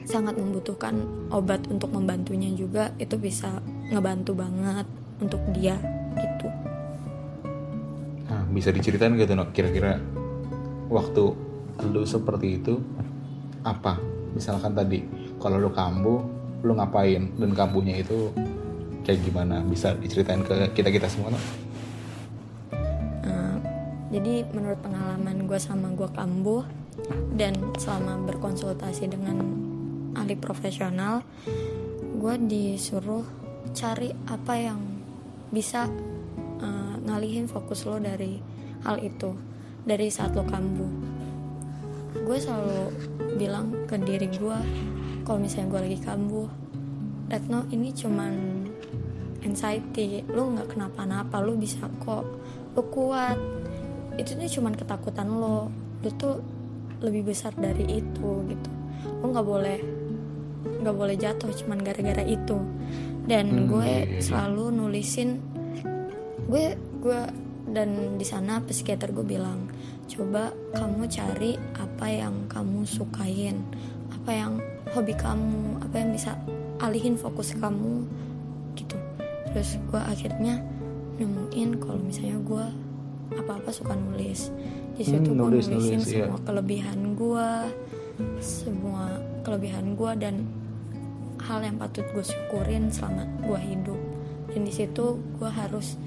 sangat 0.06 0.38
membutuhkan 0.38 1.02
obat 1.34 1.66
untuk 1.70 1.90
membantunya 1.90 2.54
juga 2.54 2.94
itu 3.02 3.18
bisa 3.18 3.58
ngebantu 3.90 4.38
banget 4.38 4.86
untuk 5.18 5.42
dia 5.54 5.78
gitu. 6.18 6.48
Nah, 8.30 8.46
bisa 8.54 8.70
diceritain 8.70 9.18
gitu 9.18 9.34
no 9.34 9.50
kira-kira 9.50 9.98
waktu 10.90 11.24
lu 11.90 12.04
seperti 12.06 12.62
itu 12.62 12.80
apa? 13.66 13.98
Misalkan 14.38 14.78
tadi 14.78 15.02
kalau 15.42 15.58
lu 15.60 15.72
kambuh, 15.72 16.22
lu 16.64 16.74
ngapain 16.76 17.30
dan 17.36 17.52
kambuhnya 17.54 18.00
itu 18.00 18.32
kayak 19.04 19.22
gimana? 19.26 19.62
Bisa 19.66 19.94
diceritain 19.98 20.42
ke 20.42 20.72
kita-kita 20.74 21.08
semua 21.08 21.34
no? 21.34 21.40
Uh, 23.26 23.58
jadi 24.10 24.48
menurut 24.52 24.80
pengalaman 24.82 25.46
gue 25.46 25.60
sama 25.60 25.92
gue 25.94 26.10
kambuh 26.14 26.64
dan 27.36 27.54
selama 27.76 28.24
berkonsultasi 28.24 29.12
dengan 29.12 29.44
ahli 30.16 30.40
profesional 30.40 31.22
gue 32.16 32.36
disuruh 32.48 33.28
cari 33.76 34.10
apa 34.32 34.54
yang 34.56 34.80
bisa 35.52 35.86
uh, 36.64 36.96
ngalihin 37.04 37.46
fokus 37.46 37.84
lo 37.84 38.00
dari 38.00 38.40
hal 38.88 38.98
itu 39.04 39.36
dari 39.84 40.08
saat 40.08 40.34
lo 40.34 40.48
kambuh 40.48 40.90
gue 42.16 42.38
selalu 42.40 42.96
bilang 43.36 43.86
ke 43.86 44.00
diri 44.00 44.32
gue 44.32 44.60
kalau 45.26 45.42
misalnya 45.42 45.74
gue 45.74 45.82
lagi 45.92 46.00
kambuh. 46.00 46.50
Retno 47.26 47.66
ini 47.74 47.90
cuman 47.90 48.34
anxiety. 49.42 50.22
Lo 50.30 50.54
nggak 50.54 50.78
kenapa-napa 50.78 51.42
lo 51.42 51.58
bisa 51.58 51.90
kok. 52.00 52.24
Lo 52.78 52.82
kuat. 52.94 53.36
Itu 54.16 54.38
tuh 54.38 54.48
cuman 54.62 54.78
ketakutan 54.78 55.28
lo. 55.28 55.74
Lo 56.06 56.10
tuh 56.14 56.40
lebih 57.02 57.34
besar 57.34 57.52
dari 57.58 58.00
itu 58.00 58.30
gitu. 58.46 58.70
Lo 59.20 59.34
nggak 59.34 59.48
boleh 59.48 59.80
nggak 60.86 60.96
boleh 60.96 61.18
jatuh 61.18 61.50
cuman 61.50 61.82
gara-gara 61.82 62.22
itu. 62.22 62.62
Dan 63.26 63.46
Hmm, 63.50 63.66
gue 63.74 63.90
iya, 63.90 64.06
iya. 64.06 64.22
selalu 64.22 64.70
nulisin 64.70 65.42
gue 66.46 66.78
gue 67.02 67.22
dan 67.74 68.22
di 68.22 68.26
sana 68.26 68.62
psikiater 68.62 69.10
gue 69.10 69.26
bilang 69.26 69.66
coba 70.06 70.54
kamu 70.78 71.10
cari 71.10 71.58
apa 71.74 72.06
yang 72.06 72.46
kamu 72.46 72.86
sukain 72.86 73.66
apa 74.12 74.32
yang 74.32 74.54
hobi 74.94 75.14
kamu 75.18 75.82
apa 75.82 75.96
yang 75.98 76.10
bisa 76.14 76.38
alihin 76.84 77.16
fokus 77.16 77.56
kamu 77.56 78.06
gitu. 78.78 78.98
Terus 79.52 79.80
gue 79.90 80.02
akhirnya 80.02 80.60
nemuin 81.16 81.80
kalau 81.80 82.00
misalnya 82.00 82.38
gue 82.44 82.66
apa-apa 83.40 83.70
suka 83.72 83.96
nulis. 83.96 84.52
Di 84.96 85.04
situ 85.04 85.32
Hmm, 85.32 85.40
gue 85.40 85.48
nulis, 85.52 85.68
nulisin 85.68 86.00
nulis, 86.00 86.12
iya. 86.12 86.26
semua 86.28 86.40
kelebihan 86.44 87.00
gue 87.16 87.50
semua 88.40 89.04
kelebihan 89.44 90.00
gue 90.00 90.12
dan 90.16 90.36
hal 91.44 91.60
yang 91.60 91.76
patut 91.76 92.08
gue 92.16 92.24
syukurin 92.24 92.92
selama 92.92 93.28
gue 93.44 93.60
hidup. 93.60 94.00
Dan 94.52 94.64
di 94.64 94.72
situ 94.72 95.20
gue 95.40 95.50
harus 95.52 96.00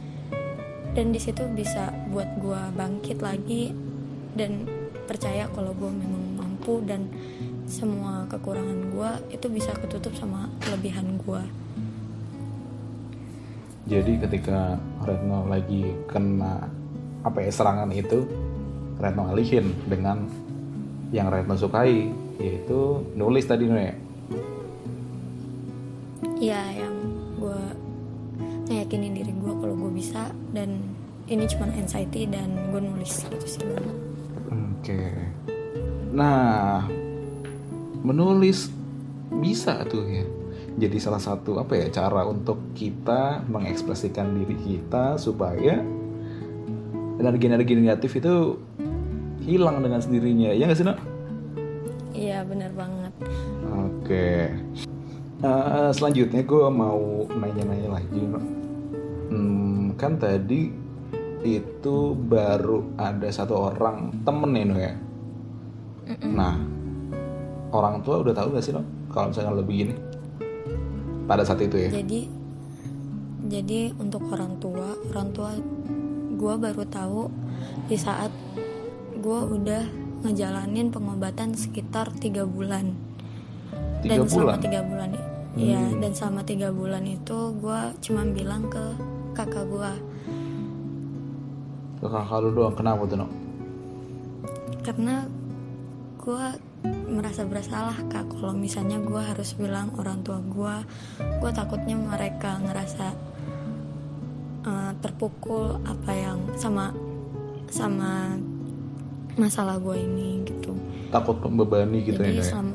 dan 0.97 1.13
di 1.13 1.21
situ 1.21 1.45
bisa 1.53 1.93
buat 2.11 2.27
gue 2.41 2.61
bangkit 2.75 3.21
lagi 3.21 3.71
dan 4.35 4.65
percaya 5.05 5.47
kalau 5.53 5.73
gue 5.77 5.89
memang 5.89 6.25
mampu 6.41 6.81
dan 6.85 7.09
semua 7.69 8.25
kekurangan 8.33 8.81
gue 8.91 9.11
itu 9.37 9.47
bisa 9.53 9.71
ketutup 9.77 10.17
sama 10.17 10.49
kelebihan 10.65 11.21
gue 11.21 11.43
Jadi 13.89 14.21
ketika 14.21 14.77
Retno 15.01 15.49
lagi 15.49 15.97
kena 16.13 16.69
apa 17.25 17.41
ya 17.41 17.49
serangan 17.49 17.89
itu, 17.89 18.21
Retno 19.01 19.33
alihin 19.33 19.73
dengan 19.89 20.29
yang 21.09 21.33
Retno 21.33 21.57
sukai, 21.57 22.13
yaitu 22.37 23.01
nulis 23.17 23.49
tadi 23.49 23.65
no 23.65 23.81
ya. 23.81 23.97
ya 26.37 26.63
yang 26.85 26.95
gue 27.41 27.61
ngeyakinin 28.69 29.17
diri 29.17 29.33
gue 29.33 29.53
kalau 29.57 29.73
gue 29.73 29.93
bisa 29.97 30.37
dan 30.53 30.85
ini 31.25 31.49
cuma 31.49 31.73
anxiety 31.73 32.29
dan 32.29 32.69
gue 32.69 32.85
nulis 32.85 33.25
gitu 33.25 33.47
sih. 33.49 33.65
Oke. 34.53 35.01
Nah, 36.13 36.85
menulis 38.03 38.71
bisa 39.39 39.85
tuh 39.87 40.05
ya. 40.07 40.25
Jadi 40.79 40.97
salah 41.03 41.19
satu 41.19 41.59
apa 41.59 41.75
ya 41.75 41.91
cara 41.91 42.23
untuk 42.23 42.75
kita 42.79 43.43
mengekspresikan 43.51 44.31
diri 44.39 44.55
kita 44.55 45.19
supaya 45.19 45.83
energi-energi 47.19 47.75
negatif 47.75 48.15
itu 48.23 48.59
hilang 49.43 49.83
dengan 49.83 49.99
sendirinya. 49.99 50.55
Ya 50.55 50.71
nggak 50.71 50.79
sih, 50.79 50.87
Nak? 50.87 51.19
iya 52.19 52.43
benar 52.43 52.75
banget 52.75 53.15
Oke. 53.79 54.51
Eh, 55.39 55.91
selanjutnya 55.95 56.43
gue 56.43 56.67
mau 56.67 57.31
nanya-nanya 57.31 58.03
lagi. 58.03 58.23
Hmm, 59.31 59.95
kan 59.95 60.19
tadi 60.19 60.75
itu 61.47 61.97
baru 62.19 62.99
ada 62.99 63.31
satu 63.31 63.71
orang 63.71 64.27
temen 64.27 64.51
ya, 64.51 64.65
Nok 64.67 64.81
ya. 64.83 64.95
Nah, 66.27 66.59
orang 67.71 68.01
tua 68.01 68.21
udah 68.21 68.33
tahu 68.33 68.53
gak 68.53 68.65
sih, 68.65 68.73
Nok? 68.73 68.87
Kalau 69.09 69.27
misalnya 69.31 69.53
lebih 69.55 69.75
gini 69.77 69.95
pada 71.25 71.45
saat 71.45 71.61
itu 71.61 71.77
ya. 71.77 71.91
jadi 71.93 72.21
jadi 73.49 73.93
untuk 73.97 74.25
orang 74.33 74.57
tua 74.57 74.97
orang 75.13 75.29
tua 75.31 75.53
gue 76.35 76.55
baru 76.57 76.85
tahu 76.85 77.29
di 77.85 77.97
saat 77.97 78.33
gue 79.15 79.41
udah 79.53 79.85
ngejalanin 80.25 80.89
pengobatan 80.89 81.53
sekitar 81.53 82.09
tiga 82.17 82.49
bulan 82.49 82.97
Tiga 84.01 84.15
dan 84.15 84.19
bulan. 84.21 84.31
selama 84.33 84.55
Hmm. 84.57 84.65
tiga 84.65 84.81
bulan 84.83 85.11
Iya, 85.59 85.83
dan 85.99 86.13
selama 86.15 86.41
tiga 86.47 86.69
bulan 86.71 87.03
itu 87.03 87.39
gue 87.59 87.81
cuma 87.99 88.23
bilang 88.25 88.63
ke 88.71 88.85
kakak 89.35 89.67
gue 89.67 89.93
Ke 91.99 92.07
kakak 92.07 92.39
lu 92.39 92.51
doang. 92.55 92.73
Kenapa 92.73 93.03
tuh, 93.05 93.19
Nok? 93.19 93.31
karena 94.81 95.29
gue 96.17 96.45
merasa 96.85 97.43
bersalah 97.43 97.99
kak. 98.07 98.31
Kalau 98.31 98.55
misalnya 98.55 99.03
gue 99.03 99.19
harus 99.19 99.57
bilang 99.59 99.91
orang 99.99 100.23
tua 100.23 100.39
gue 100.39 100.77
gue 101.43 101.51
takutnya 101.51 101.99
mereka 101.99 102.63
ngerasa 102.63 103.07
eh, 104.67 104.93
terpukul 105.03 105.83
apa 105.83 106.13
yang 106.15 106.39
sama 106.55 106.95
sama 107.69 108.39
masalah 109.35 109.83
gue 109.83 109.97
ini 109.99 110.47
gitu. 110.47 110.75
Takut 111.09 111.41
membebani 111.41 112.05
gitu 112.05 112.21
ya, 112.21 112.29
jadi 112.29 112.39
Nok, 112.39 112.43
ya? 112.43 112.51
selama 112.53 112.75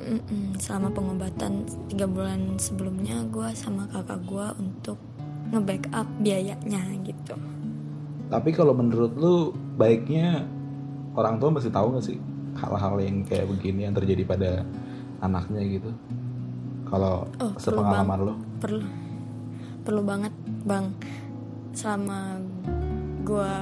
Mm-mm, 0.00 0.56
selama 0.56 0.88
pengobatan 0.96 1.68
tiga 1.92 2.08
bulan 2.08 2.56
sebelumnya 2.56 3.20
gue 3.28 3.52
sama 3.52 3.84
kakak 3.92 4.24
gue 4.24 4.46
untuk 4.58 4.98
nge-backup 5.52 6.08
biayanya 6.24 6.82
gitu. 7.04 7.36
Tapi 8.32 8.50
kalau 8.54 8.72
menurut 8.72 9.12
lu 9.14 9.52
baiknya 9.76 10.46
orang 11.14 11.36
tua 11.36 11.52
mesti 11.52 11.68
tahu 11.68 11.98
gak 11.98 12.06
sih 12.06 12.18
hal-hal 12.56 12.94
yang 12.98 13.22
kayak 13.22 13.46
begini 13.46 13.86
yang 13.86 13.94
terjadi 13.94 14.22
pada 14.24 14.50
anaknya 15.20 15.62
gitu? 15.66 15.90
Kalau 16.86 17.28
Oh, 17.38 17.54
perlu 17.54 17.60
sepengalaman 17.60 18.18
lu? 18.20 18.34
perlu 18.58 18.84
perlu 19.80 20.02
banget 20.04 20.34
bang 20.62 20.86
selama 21.72 22.36
gue 23.22 23.52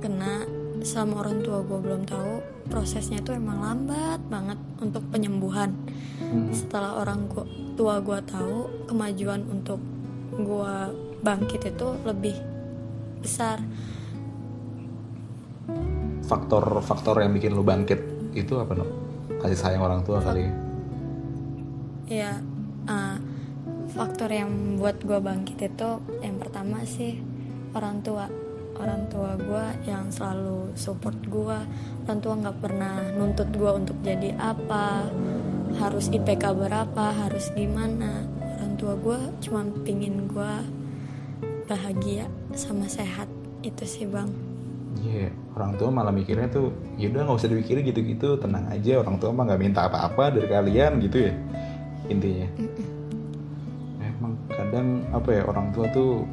kena 0.00 0.42
sama 0.82 1.20
orang 1.20 1.40
tua 1.40 1.62
gue 1.62 1.78
belum 1.78 2.02
tahu 2.02 2.32
prosesnya 2.66 3.20
itu 3.20 3.30
emang 3.30 3.62
lambat 3.62 4.18
banget 4.26 4.58
untuk 4.80 5.04
penyembuhan 5.08 5.70
Hmm. 6.16 6.50
setelah 6.50 6.98
orang 6.98 7.28
gua, 7.30 7.46
tua 7.78 8.00
gue 8.02 8.18
tahu 8.26 8.56
kemajuan 8.88 9.46
untuk 9.46 9.78
gue 10.32 10.74
bangkit 11.22 11.70
itu 11.70 11.88
lebih 12.02 12.34
besar 13.20 13.62
Faktor-faktor 16.26 17.22
yang 17.22 17.30
bikin 17.34 17.54
lu 17.54 17.62
bangkit 17.62 18.02
itu 18.34 18.58
apa 18.58 18.74
no? 18.74 18.86
Kasih 19.38 19.58
sayang 19.58 19.82
orang 19.82 20.02
tua 20.02 20.18
kali 20.18 20.42
ya? 20.46 20.52
ya 22.06 22.32
uh, 22.86 23.18
faktor 23.90 24.30
yang 24.30 24.78
buat 24.78 25.02
gue 25.02 25.18
bangkit 25.18 25.58
itu 25.58 25.90
yang 26.22 26.38
pertama 26.38 26.82
sih 26.86 27.18
orang 27.74 28.02
tua. 28.02 28.26
Orang 28.76 29.08
tua 29.08 29.40
gue 29.40 29.88
yang 29.88 30.12
selalu 30.12 30.76
support 30.76 31.16
gue 31.24 31.58
orang 32.04 32.20
tua 32.20 32.34
nggak 32.36 32.58
pernah 32.60 33.08
nuntut 33.16 33.48
gue 33.56 33.70
untuk 33.72 33.96
jadi 34.04 34.36
apa 34.36 35.08
harus 35.80 36.12
IPK 36.12 36.44
berapa 36.52 37.04
harus 37.16 37.48
gimana. 37.56 38.28
Orang 38.60 38.76
tua 38.76 38.94
gue 39.00 39.18
cuma 39.42 39.64
pingin 39.82 40.28
gue 40.28 40.54
bahagia 41.66 42.28
sama 42.52 42.84
sehat. 42.84 43.32
Itu 43.64 43.88
sih 43.88 44.04
bang 44.06 44.45
Iya, 44.96 45.28
orang 45.52 45.76
tua 45.76 45.88
malah 45.92 46.14
mikirnya 46.14 46.48
tuh, 46.48 46.72
yaudah 46.96 47.28
nggak 47.28 47.36
usah 47.36 47.50
dipikirin 47.52 47.84
gitu-gitu, 47.84 48.40
tenang 48.40 48.64
aja. 48.72 49.00
Orang 49.04 49.20
tua 49.20 49.30
mah 49.34 49.44
nggak 49.44 49.60
minta 49.60 49.84
apa-apa 49.88 50.32
dari 50.32 50.48
kalian 50.48 50.92
gitu 51.04 51.28
ya, 51.28 51.32
intinya. 52.08 52.48
Emang 54.00 54.32
kadang 54.48 55.04
apa 55.12 55.28
ya 55.36 55.42
orang 55.44 55.68
tua 55.76 55.86
tuh 55.92 56.24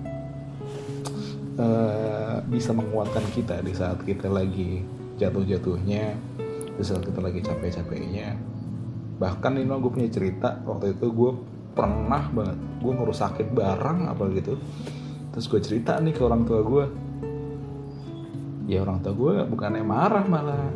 eh, 1.59 2.35
bisa 2.47 2.71
menguatkan 2.71 3.25
kita 3.35 3.59
di 3.59 3.73
saat 3.75 3.99
kita 4.07 4.31
lagi 4.31 4.79
jatuh-jatuhnya, 5.19 6.15
di 6.79 6.83
saat 6.83 7.03
kita 7.03 7.19
lagi 7.19 7.39
capek-capeknya. 7.43 8.39
bahkan 9.13 9.55
Nino 9.55 9.77
gue 9.77 9.93
punya 9.93 10.09
cerita 10.09 10.57
waktu 10.65 10.97
itu 10.97 11.07
gue 11.13 11.31
pernah 11.77 12.27
banget 12.33 12.57
gue 12.81 12.91
ngurus 12.91 13.21
sakit 13.21 13.53
barang 13.53 14.09
apa 14.09 14.23
gitu 14.35 14.57
terus 15.31 15.45
gue 15.49 15.61
cerita 15.61 15.97
nih 16.01 16.13
ke 16.13 16.21
orang 16.25 16.43
tua 16.43 16.59
gue 16.65 16.83
ya 18.63 18.79
orang 18.79 19.03
tua 19.03 19.11
gue 19.11 19.33
bukannya 19.47 19.83
marah 19.83 20.23
malah 20.23 20.71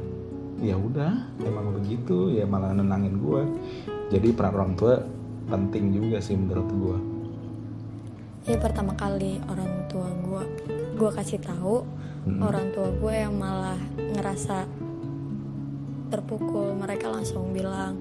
ya 0.57 0.73
udah 0.73 1.37
emang 1.45 1.71
begitu 1.77 2.33
ya 2.33 2.43
malah 2.43 2.73
nenangin 2.73 3.21
gue. 3.21 3.41
Jadi 4.07 4.31
peran 4.31 4.55
orang 4.55 4.73
tua 4.75 4.99
penting 5.47 5.95
juga 5.95 6.19
sih 6.19 6.35
menurut 6.35 6.67
gue. 6.67 6.97
Ya 8.47 8.55
pertama 8.59 8.95
kali 8.95 9.39
orang 9.47 9.87
tua 9.91 10.07
gue 10.07 10.43
gue 10.97 11.09
kasih 11.13 11.39
tahu 11.39 11.83
Mm-mm. 12.27 12.41
orang 12.43 12.71
tua 12.71 12.89
gue 12.91 13.13
yang 13.13 13.35
malah 13.35 13.79
ngerasa 13.95 14.67
terpukul. 16.09 16.75
Mereka 16.75 17.11
langsung 17.11 17.51
bilang 17.51 17.99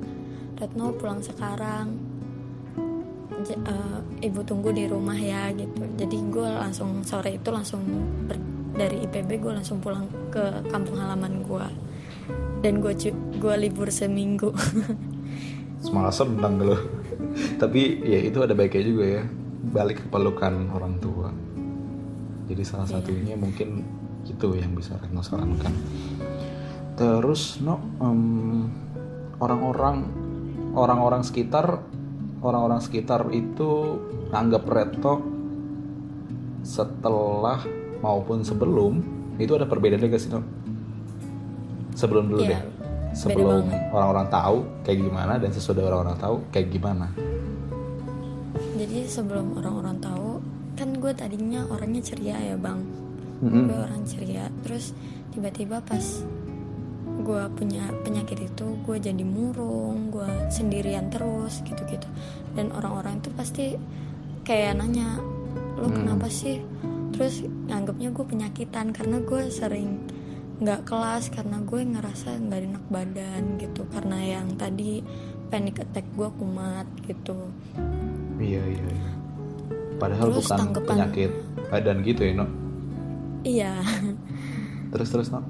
Retno 0.57 0.94
pulang 0.96 1.20
sekarang. 1.20 1.92
J- 3.44 3.61
eh, 3.61 4.01
ibu 4.25 4.40
tunggu 4.42 4.72
di 4.72 4.88
rumah 4.88 5.18
ya 5.18 5.53
gitu. 5.53 5.85
Jadi 5.94 6.16
gue 6.33 6.49
langsung 6.49 7.05
sore 7.05 7.37
itu 7.37 7.53
langsung 7.53 7.85
ber- 8.25 8.56
dari 8.77 9.03
IPB 9.09 9.41
gue 9.41 9.53
langsung 9.57 9.81
pulang 9.81 10.07
ke 10.29 10.69
kampung 10.69 11.01
halaman 11.01 11.43
gue 11.43 11.67
dan 12.61 12.79
gue 12.85 12.93
gue 13.41 13.55
libur 13.57 13.89
seminggu. 13.89 14.53
Semalah 15.85 16.12
senang 16.12 16.61
lo 16.61 16.77
tapi 17.57 18.01
ya 18.05 18.19
itu 18.21 18.39
ada 18.41 18.57
baiknya 18.57 18.85
juga 18.85 19.05
ya. 19.21 19.25
Balik 19.67 20.05
ke 20.05 20.07
pelukan 20.09 20.71
orang 20.73 20.97
tua. 21.03 21.29
Jadi 22.47 22.62
salah 22.62 22.87
Iya. 22.87 23.03
satunya 23.03 23.35
mungkin 23.35 23.83
itu 24.27 24.47
yang 24.55 24.73
bisa 24.75 24.95
Retno 24.99 25.21
sarankan. 25.23 25.75
Terus 26.97 27.61
no 27.61 27.83
em, 28.01 28.71
orang-orang 29.43 30.07
orang-orang 30.73 31.23
sekitar 31.27 31.83
orang-orang 32.41 32.81
sekitar 32.81 33.27
itu 33.35 34.01
anggap 34.31 34.65
Retno 34.69 35.15
setelah 36.62 37.62
maupun 38.00 38.44
sebelum 38.44 39.00
itu 39.37 39.52
ada 39.52 39.68
perbedaannya 39.68 40.09
gak 40.09 40.22
sih 40.22 40.32
sebelum 41.96 42.28
dulu 42.28 42.44
Iya, 42.44 42.61
deh. 42.61 42.62
sebelum 43.16 43.64
orang-orang 43.92 44.28
tahu 44.28 44.56
kayak 44.85 44.98
gimana 45.00 45.32
dan 45.40 45.50
sesudah 45.52 45.82
orang-orang 45.88 46.16
tahu 46.20 46.37
kayak 46.52 46.68
gimana. 46.68 47.09
Jadi 48.76 49.09
sebelum 49.09 49.56
orang-orang 49.56 49.96
tahu 50.00 50.40
kan 50.76 50.92
gue 50.92 51.12
tadinya 51.16 51.64
orangnya 51.72 52.04
ceria 52.04 52.37
ya 52.37 52.56
bang. 52.61 52.80
Mm-mm. 53.40 53.68
gue 53.68 53.78
orang 53.80 54.02
ceria. 54.04 54.48
Terus 54.64 54.92
tiba-tiba 55.32 55.80
pas 55.80 56.04
gue 57.16 57.42
punya 57.56 57.88
penyakit 58.04 58.52
itu 58.52 58.66
gue 58.85 58.96
jadi 59.00 59.24
murung 59.24 60.12
gue 60.12 60.28
sendirian 60.52 61.09
terus 61.09 61.64
gitu-gitu. 61.64 62.09
Dan 62.52 62.72
orang-orang 62.76 63.24
itu 63.24 63.32
pasti 63.32 63.76
kayak 64.44 64.76
nanya 64.76 65.20
lo 65.76 65.88
kenapa 65.92 66.28
sih 66.28 66.61
terus 67.16 67.40
nganggapnya 67.66 68.12
gue 68.12 68.24
penyakitan 68.29 68.92
karena 68.92 69.24
gue 69.24 69.48
sering 69.48 70.05
nggak 70.61 70.85
kelas 70.85 71.33
karena 71.33 71.64
gue 71.64 71.81
ngerasa 71.81 72.37
nggak 72.37 72.61
enak 72.61 72.85
badan 72.92 73.42
gitu. 73.57 73.88
Karena 73.88 74.20
yang 74.20 74.52
tadi 74.57 75.00
panic 75.48 75.81
attack 75.81 76.05
gue 76.12 76.29
kumat 76.37 76.85
gitu. 77.09 77.48
Iya 78.37 78.61
iya 78.68 78.85
iya. 78.85 79.11
Padahal 79.96 80.29
Terus 80.29 80.44
bukan 80.44 80.59
tanggapan- 80.61 80.88
penyakit 80.92 81.33
badan 81.66 81.98
gitu 82.05 82.20
ya 82.20 82.33
no 82.37 82.46
iya. 83.42 83.74
Terus 84.92 85.09
terus 85.09 85.29
no 85.33 85.40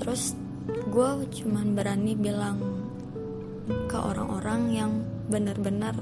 terus 0.00 0.32
gue 0.88 1.08
cuman 1.28 1.76
berani 1.76 2.16
bilang 2.16 2.56
ke 3.86 3.98
orang-orang 4.00 4.60
yang 4.72 4.92
benar-benar 5.28 5.92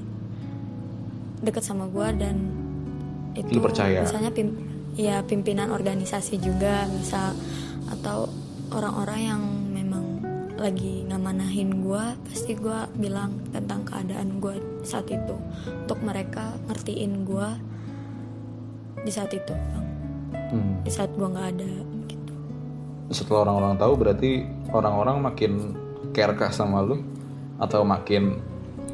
deket 1.43 1.61
sama 1.61 1.91
gue 1.91 2.07
dan 2.15 2.35
itu 3.41 3.49
Lu 3.55 3.63
percaya? 3.63 4.03
misalnya 4.03 4.31
pim 4.31 4.55
ya 4.99 5.23
pimpinan 5.23 5.71
organisasi 5.71 6.43
juga 6.43 6.83
bisa 6.91 7.31
atau 7.89 8.27
orang-orang 8.75 9.19
yang 9.19 9.41
memang 9.71 10.05
lagi 10.59 11.07
ngamanahin 11.07 11.81
gue 11.81 12.03
pasti 12.27 12.53
gue 12.59 12.79
bilang 12.99 13.31
tentang 13.55 13.87
keadaan 13.87 14.43
gue 14.43 14.59
saat 14.83 15.07
itu 15.07 15.35
untuk 15.87 15.99
mereka 16.03 16.59
ngertiin 16.67 17.23
gue 17.23 17.49
di 19.07 19.11
saat 19.15 19.31
itu 19.31 19.55
Bang. 19.55 19.87
Hmm. 20.51 20.83
di 20.83 20.91
saat 20.91 21.09
gue 21.15 21.27
nggak 21.27 21.47
ada 21.55 21.71
gitu 22.11 22.33
setelah 23.09 23.47
orang-orang 23.47 23.75
tahu 23.79 23.93
berarti 23.95 24.31
orang-orang 24.75 25.17
makin 25.23 25.51
care 26.11 26.35
kah 26.35 26.51
sama 26.51 26.83
lu 26.83 27.01
atau 27.57 27.87
makin 27.87 28.37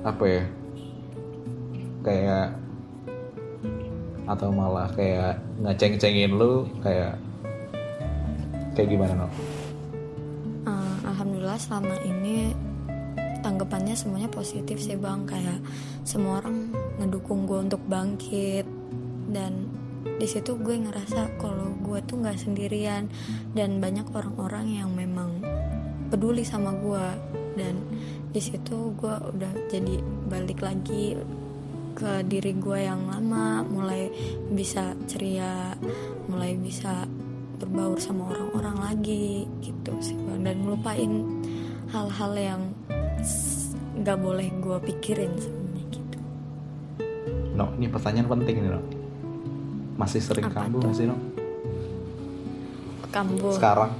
apa 0.05 0.23
ya 0.23 0.43
kayak 2.05 2.47
atau 4.25 4.49
malah 4.49 4.89
kayak 4.93 5.37
ngeceng-cengin 5.61 6.33
lu 6.33 6.65
kayak 6.81 7.17
kayak 8.73 8.89
gimana 8.91 9.25
no 9.25 9.29
Eh, 10.65 10.97
alhamdulillah 11.05 11.61
selama 11.61 11.93
ini 12.01 12.49
tanggapannya 13.45 13.93
semuanya 13.93 14.29
positif 14.33 14.81
sih 14.81 14.97
bang. 14.97 15.29
Kayak 15.29 15.61
semua 16.01 16.41
orang 16.41 16.73
ngedukung 16.97 17.45
gue 17.45 17.69
untuk 17.69 17.81
bangkit. 17.85 18.65
Dan 19.29 19.69
di 20.17 20.25
situ 20.25 20.57
gue 20.57 20.73
ngerasa 20.73 21.37
kalau 21.37 21.69
gue 21.85 22.01
tuh 22.09 22.17
nggak 22.17 22.41
sendirian. 22.41 23.05
Dan 23.53 23.77
banyak 23.77 24.09
orang-orang 24.09 24.73
yang 24.73 24.89
memang 24.89 25.37
peduli 26.09 26.41
sama 26.41 26.73
gue 26.81 27.05
dan 27.55 27.75
di 28.35 28.41
situ 28.43 28.91
gue 28.99 29.15
udah 29.15 29.53
jadi 29.71 29.95
balik 30.27 30.59
lagi 30.59 31.15
ke 31.95 32.27
diri 32.27 32.51
gue 32.59 32.79
yang 32.83 33.07
lama 33.07 33.63
mulai 33.63 34.11
bisa 34.51 34.91
ceria 35.07 35.71
mulai 36.27 36.59
bisa 36.59 37.07
berbaur 37.55 37.95
sama 37.97 38.35
orang-orang 38.35 38.77
lagi 38.83 39.47
gitu 39.63 39.95
sih 40.03 40.19
Bang. 40.19 40.43
dan 40.43 40.59
ngelupain 40.59 41.23
hal-hal 41.95 42.31
yang 42.35 42.61
nggak 43.95 44.19
boleh 44.19 44.51
gue 44.59 44.77
pikirin 44.91 45.31
sebenarnya 45.39 45.83
gitu. 45.87 46.17
No 47.55 47.71
ini 47.79 47.87
pertanyaan 47.87 48.27
penting 48.27 48.55
nih 48.59 48.71
no 48.75 48.81
masih 49.95 50.19
sering 50.19 50.51
Apa 50.51 50.67
kambuh 50.67 50.83
tuh? 50.83 50.91
nggak 50.91 50.97
sih 50.99 51.07
no 51.07 51.15
kambuh. 53.07 53.55
Sekarang? 53.55 53.91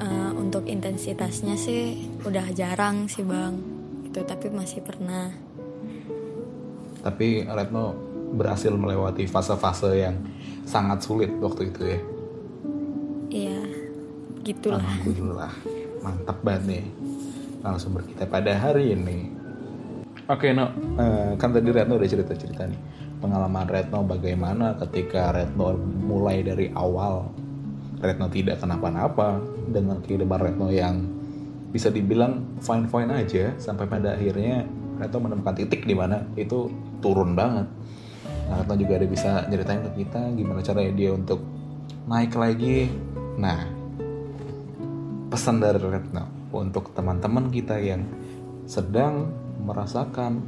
Eh, 0.00 0.30
untuk 0.32 0.64
intensitasnya 0.64 1.60
sih 1.60 2.08
udah 2.24 2.48
jarang 2.56 3.04
sih 3.04 3.20
bang 3.20 3.75
itu 4.16 4.24
tapi 4.24 4.48
masih 4.48 4.80
pernah. 4.80 5.28
Tapi 7.04 7.44
Retno 7.44 7.92
berhasil 8.32 8.72
melewati 8.72 9.28
fase-fase 9.28 9.92
yang 9.92 10.16
sangat 10.64 11.04
sulit 11.04 11.28
waktu 11.36 11.68
itu 11.68 11.80
ya? 11.84 12.00
Iya 13.28 13.60
gitulah. 14.40 14.80
Alhamdulillah 14.80 15.52
mantap 16.00 16.40
banget 16.40 16.62
nih 16.64 16.84
langsung 17.60 17.92
berkita 17.92 18.24
pada 18.24 18.56
hari 18.56 18.96
ini. 18.96 19.36
Oke 20.32 20.56
no 20.56 20.72
Eh, 20.96 21.36
kan 21.36 21.52
tadi 21.52 21.68
Retno 21.68 22.00
udah 22.00 22.08
cerita 22.08 22.32
cerita 22.32 22.64
nih 22.64 22.80
pengalaman 23.20 23.68
Retno 23.68 24.00
bagaimana 24.00 24.80
ketika 24.80 25.36
Retno 25.36 25.76
mulai 26.08 26.40
dari 26.40 26.72
awal 26.72 27.28
Retno 28.00 28.32
tidak 28.32 28.64
kenapa-napa 28.64 29.44
dengan 29.68 30.00
kehidupan 30.00 30.40
Retno 30.40 30.72
yang 30.72 31.15
bisa 31.76 31.92
dibilang 31.92 32.56
fine 32.64 32.88
fine 32.88 33.12
aja 33.12 33.52
sampai 33.60 33.84
pada 33.84 34.16
akhirnya 34.16 34.64
Retno 34.96 35.28
menemukan 35.28 35.52
titik 35.52 35.84
di 35.84 35.92
mana 35.92 36.24
itu 36.40 36.72
turun 37.04 37.36
banget 37.36 37.68
nah, 38.48 38.64
Retno 38.64 38.74
juga 38.80 38.92
ada 38.96 39.06
bisa 39.06 39.44
ceritain 39.44 39.84
ke 39.84 39.90
kita 40.00 40.32
gimana 40.32 40.64
caranya 40.64 40.92
dia 40.96 41.12
untuk 41.12 41.44
naik 42.08 42.32
lagi 42.32 42.88
nah 43.36 43.68
pesan 45.28 45.60
dari 45.60 45.76
Retno 45.76 46.48
untuk 46.56 46.96
teman-teman 46.96 47.52
kita 47.52 47.76
yang 47.76 48.08
sedang 48.64 49.28
merasakan 49.60 50.40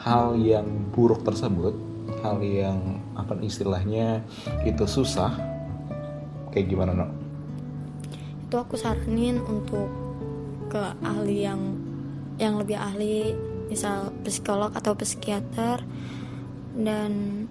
hal 0.00 0.32
yang 0.40 0.66
buruk 0.90 1.22
tersebut, 1.22 1.76
hal 2.24 2.40
yang 2.40 3.04
apa 3.12 3.36
istilahnya 3.44 4.24
itu 4.64 4.88
susah, 4.88 5.36
kayak 6.50 6.72
gimana 6.72 6.92
no? 6.96 7.06
itu 8.50 8.58
aku 8.58 8.74
saranin 8.74 9.38
untuk 9.46 10.09
ke 10.70 10.82
ahli 11.02 11.44
yang 11.44 11.76
yang 12.38 12.56
lebih 12.56 12.78
ahli 12.78 13.34
misal 13.68 14.14
psikolog 14.24 14.72
atau 14.72 14.94
psikiater 14.94 15.82
dan 16.78 17.44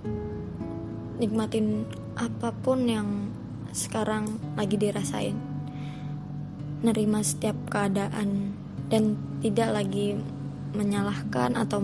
nikmatin 1.20 1.84
apa 2.16 2.56
pun 2.56 2.88
yang 2.88 3.30
sekarang 3.76 4.40
lagi 4.56 4.80
dirasain. 4.80 5.36
Nerima 6.80 7.20
setiap 7.22 7.56
keadaan 7.68 8.56
dan 8.88 9.20
tidak 9.44 9.84
lagi 9.84 10.16
menyalahkan 10.74 11.60
atau 11.60 11.84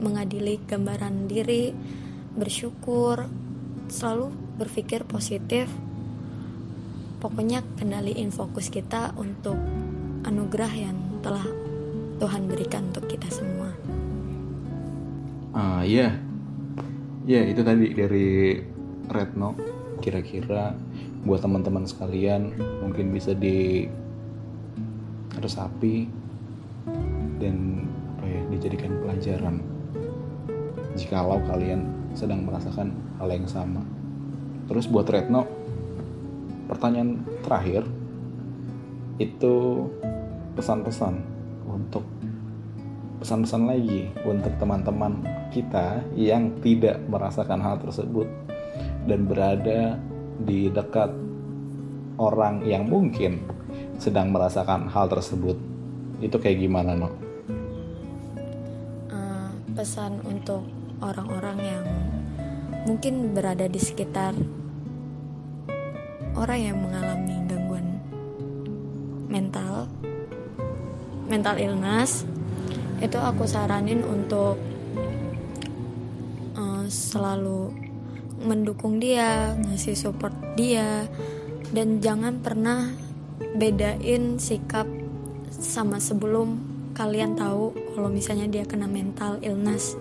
mengadili 0.00 0.58
gambaran 0.64 1.28
diri 1.28 1.76
bersyukur 2.34 3.28
selalu 3.90 4.32
berpikir 4.56 5.04
positif. 5.04 5.68
Pokoknya 7.20 7.60
kendaliin 7.76 8.32
fokus 8.32 8.72
kita 8.72 9.12
untuk 9.20 9.60
anugerah 10.24 10.72
yang 10.74 10.96
telah 11.24 11.44
Tuhan 12.20 12.44
berikan 12.44 12.92
untuk 12.92 13.08
kita 13.08 13.28
semua. 13.32 13.72
Ah 15.56 15.80
iya, 15.82 16.20
ya 17.24 17.40
itu 17.48 17.64
tadi 17.64 17.96
dari 17.96 18.60
Retno. 19.08 19.56
Kira-kira 20.00 20.72
buat 21.24 21.44
teman-teman 21.44 21.84
sekalian 21.84 22.56
mungkin 22.80 23.12
bisa 23.12 23.36
di 23.36 23.84
resapi 25.36 26.08
dan 27.40 27.88
apa 28.16 28.24
ya 28.28 28.40
dijadikan 28.52 28.92
pelajaran 29.00 29.56
jikalau 30.96 31.40
kalian 31.48 31.88
sedang 32.12 32.44
merasakan 32.44 32.92
hal 33.20 33.28
yang 33.32 33.48
sama. 33.48 33.80
Terus 34.68 34.88
buat 34.88 35.08
Retno, 35.08 35.48
pertanyaan 36.68 37.24
terakhir 37.42 37.82
itu 39.20 39.84
pesan-pesan 40.56 41.20
untuk 41.68 42.02
pesan-pesan 43.20 43.68
lagi 43.68 44.08
untuk 44.24 44.56
teman-teman 44.56 45.20
kita 45.52 46.00
yang 46.16 46.56
tidak 46.64 46.96
merasakan 47.04 47.60
hal 47.60 47.76
tersebut 47.76 48.24
dan 49.04 49.28
berada 49.28 50.00
di 50.40 50.72
dekat 50.72 51.12
orang 52.16 52.64
yang 52.64 52.88
mungkin 52.88 53.44
sedang 54.00 54.32
merasakan 54.32 54.88
hal 54.88 55.04
tersebut 55.12 55.60
itu 56.24 56.36
kayak 56.40 56.64
gimana 56.64 56.96
no? 56.96 57.12
Uh, 59.12 59.52
pesan 59.76 60.16
untuk 60.24 60.64
orang-orang 61.04 61.58
yang 61.60 61.84
mungkin 62.88 63.36
berada 63.36 63.68
di 63.68 63.76
sekitar 63.76 64.32
orang 66.32 66.60
yang 66.60 66.76
mengalami 66.80 67.36
mental, 69.30 69.86
mental 71.30 71.56
illness, 71.56 72.26
itu 73.00 73.16
aku 73.16 73.46
saranin 73.46 74.02
untuk 74.04 74.58
uh, 76.58 76.84
selalu 76.90 77.72
mendukung 78.42 78.98
dia, 78.98 79.54
ngasih 79.56 79.96
support 79.96 80.34
dia, 80.58 81.06
dan 81.70 82.02
jangan 82.02 82.42
pernah 82.42 82.90
bedain 83.56 84.36
sikap 84.36 84.84
sama 85.48 86.02
sebelum 86.02 86.58
kalian 86.92 87.38
tahu 87.38 87.72
kalau 87.94 88.10
misalnya 88.10 88.50
dia 88.50 88.64
kena 88.66 88.90
mental 88.90 89.38
illness. 89.40 89.94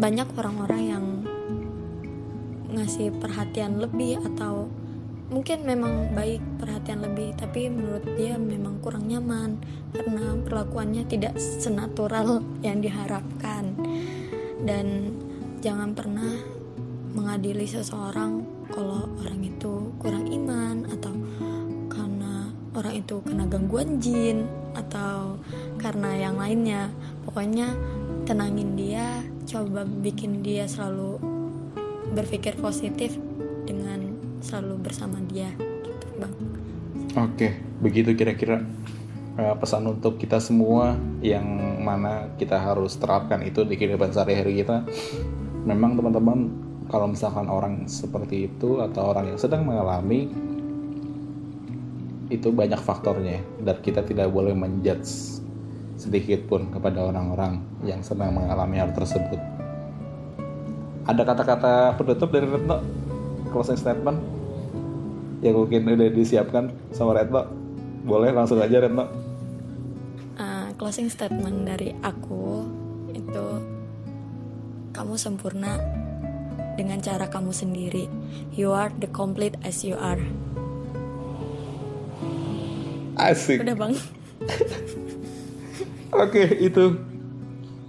Banyak 0.00 0.32
orang-orang 0.34 0.82
yang 0.88 1.04
ngasih 2.70 3.12
perhatian 3.18 3.82
lebih 3.82 4.22
atau 4.34 4.70
mungkin 5.30 5.62
memang 5.62 6.10
baik 6.10 6.42
perhatian 6.58 7.06
lebih 7.06 7.38
tapi 7.38 7.70
menurut 7.70 8.02
dia 8.18 8.34
memang 8.34 8.82
kurang 8.82 9.06
nyaman 9.06 9.62
karena 9.94 10.34
perlakuannya 10.42 11.06
tidak 11.06 11.38
senatural 11.38 12.42
yang 12.66 12.82
diharapkan. 12.82 13.78
Dan 14.60 15.16
jangan 15.64 15.96
pernah 15.96 16.34
mengadili 17.14 17.64
seseorang 17.64 18.44
kalau 18.70 19.08
orang 19.22 19.40
itu 19.40 19.94
kurang 19.98 20.28
iman 20.28 20.84
atau 20.92 21.14
karena 21.88 22.52
orang 22.76 22.94
itu 23.00 23.16
kena 23.24 23.48
gangguan 23.48 23.98
jin 24.02 24.44
atau 24.74 25.38
karena 25.78 26.28
yang 26.28 26.36
lainnya. 26.36 26.90
Pokoknya 27.24 27.72
tenangin 28.26 28.76
dia 28.76 29.22
coba 29.46 29.82
bikin 29.86 30.42
dia 30.42 30.66
selalu 30.66 31.18
berpikir 32.14 32.58
positif 32.58 33.14
dengan 33.66 34.09
selalu 34.40 34.80
bersama 34.80 35.20
dia 35.28 35.52
gitu 35.56 36.06
bang. 36.18 36.34
Oke 37.16 37.48
begitu 37.80 38.12
kira-kira 38.16 38.64
uh, 39.36 39.54
pesan 39.56 39.86
untuk 39.88 40.16
kita 40.16 40.40
semua 40.40 40.96
yang 41.24 41.44
mana 41.80 42.32
kita 42.36 42.60
harus 42.60 42.96
terapkan 42.96 43.40
itu 43.44 43.64
di 43.64 43.76
kehidupan 43.76 44.12
sehari-hari 44.12 44.64
kita. 44.64 44.84
Memang 45.64 45.96
teman-teman 45.96 46.48
kalau 46.90 47.06
misalkan 47.06 47.46
orang 47.46 47.86
seperti 47.86 48.50
itu 48.50 48.82
atau 48.82 49.14
orang 49.14 49.30
yang 49.30 49.38
sedang 49.38 49.62
mengalami 49.62 50.26
itu 52.30 52.48
banyak 52.54 52.78
faktornya 52.78 53.42
dan 53.62 53.76
kita 53.82 54.06
tidak 54.06 54.30
boleh 54.30 54.54
menjudge 54.54 55.42
sedikit 55.98 56.46
pun 56.48 56.72
kepada 56.72 57.04
orang-orang 57.04 57.60
yang 57.84 58.00
sedang 58.00 58.32
mengalami 58.32 58.80
hal 58.80 58.94
tersebut. 58.96 59.36
Ada 61.04 61.22
kata-kata 61.26 61.98
penutup 61.98 62.30
dari 62.30 62.46
Retno 62.46 62.78
closing 63.50 63.78
statement 63.78 64.18
yang 65.44 65.56
mungkin 65.56 65.84
udah 65.84 66.10
disiapkan 66.14 66.70
sama 66.94 67.18
Retno 67.18 67.46
boleh 68.06 68.32
langsung 68.32 68.62
aja 68.62 68.80
Retno 68.80 69.04
uh, 70.40 70.68
closing 70.80 71.12
statement 71.12 71.68
dari 71.68 71.92
aku 72.00 72.64
itu 73.12 73.46
kamu 74.90 75.14
sempurna 75.14 75.78
dengan 76.80 76.96
cara 77.04 77.28
kamu 77.28 77.52
sendiri. 77.52 78.08
You 78.56 78.72
are 78.72 78.88
the 78.88 79.08
complete 79.12 79.60
as 79.60 79.84
you 79.84 80.00
are. 80.00 80.20
Asik. 83.20 83.60
Udah 83.60 83.76
bang. 83.76 83.94
Oke 86.24 86.44
itu. 86.56 86.96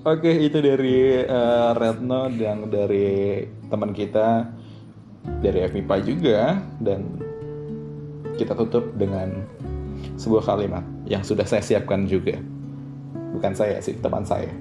Oke 0.02 0.32
itu 0.34 0.58
dari 0.60 1.24
uh, 1.24 1.72
Retno 1.78 2.28
dan 2.36 2.68
dari 2.68 3.46
teman 3.70 3.96
kita 3.96 4.50
dari 5.42 5.66
FMIPA 5.66 5.96
juga 6.06 6.62
dan 6.82 7.06
kita 8.38 8.58
tutup 8.58 8.94
dengan 8.98 9.46
sebuah 10.18 10.44
kalimat 10.46 10.86
yang 11.06 11.22
sudah 11.22 11.46
saya 11.46 11.62
siapkan 11.62 12.06
juga. 12.10 12.38
Bukan 13.38 13.54
saya 13.54 13.78
sih, 13.82 13.98
teman 14.02 14.26
saya. 14.26 14.52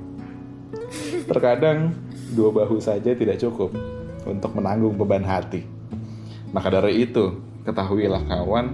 Terkadang 1.26 1.92
dua 2.34 2.50
bahu 2.52 2.80
saja 2.80 3.14
tidak 3.14 3.38
cukup 3.40 3.72
untuk 4.26 4.52
menanggung 4.56 4.96
beban 4.96 5.24
hati. 5.24 5.64
Maka 6.50 6.70
dari 6.70 7.06
itu, 7.06 7.38
ketahuilah 7.64 8.26
kawan, 8.26 8.66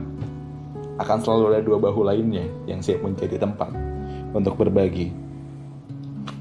akan 0.96 1.18
selalu 1.20 1.44
ada 1.53 1.61
dua 1.61 1.79
bahu 1.79 2.09
lainnya 2.09 2.49
yang 2.64 2.81
siap 2.81 3.05
menjadi 3.05 3.37
tempat 3.37 3.68
untuk 4.33 4.57
berbagi. 4.57 5.12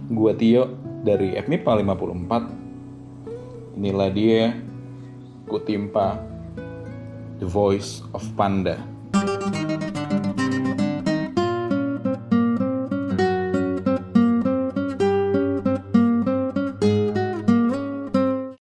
Gua 0.10 0.32
Tio 0.38 0.70
dari 1.04 1.36
FMIPA 1.36 1.72
54. 1.84 3.76
Inilah 3.76 4.10
dia 4.16 4.56
Kutimpa 5.48 6.18
The 7.40 7.46
Voice 7.46 8.02
of 8.14 8.24
Panda. 8.36 8.95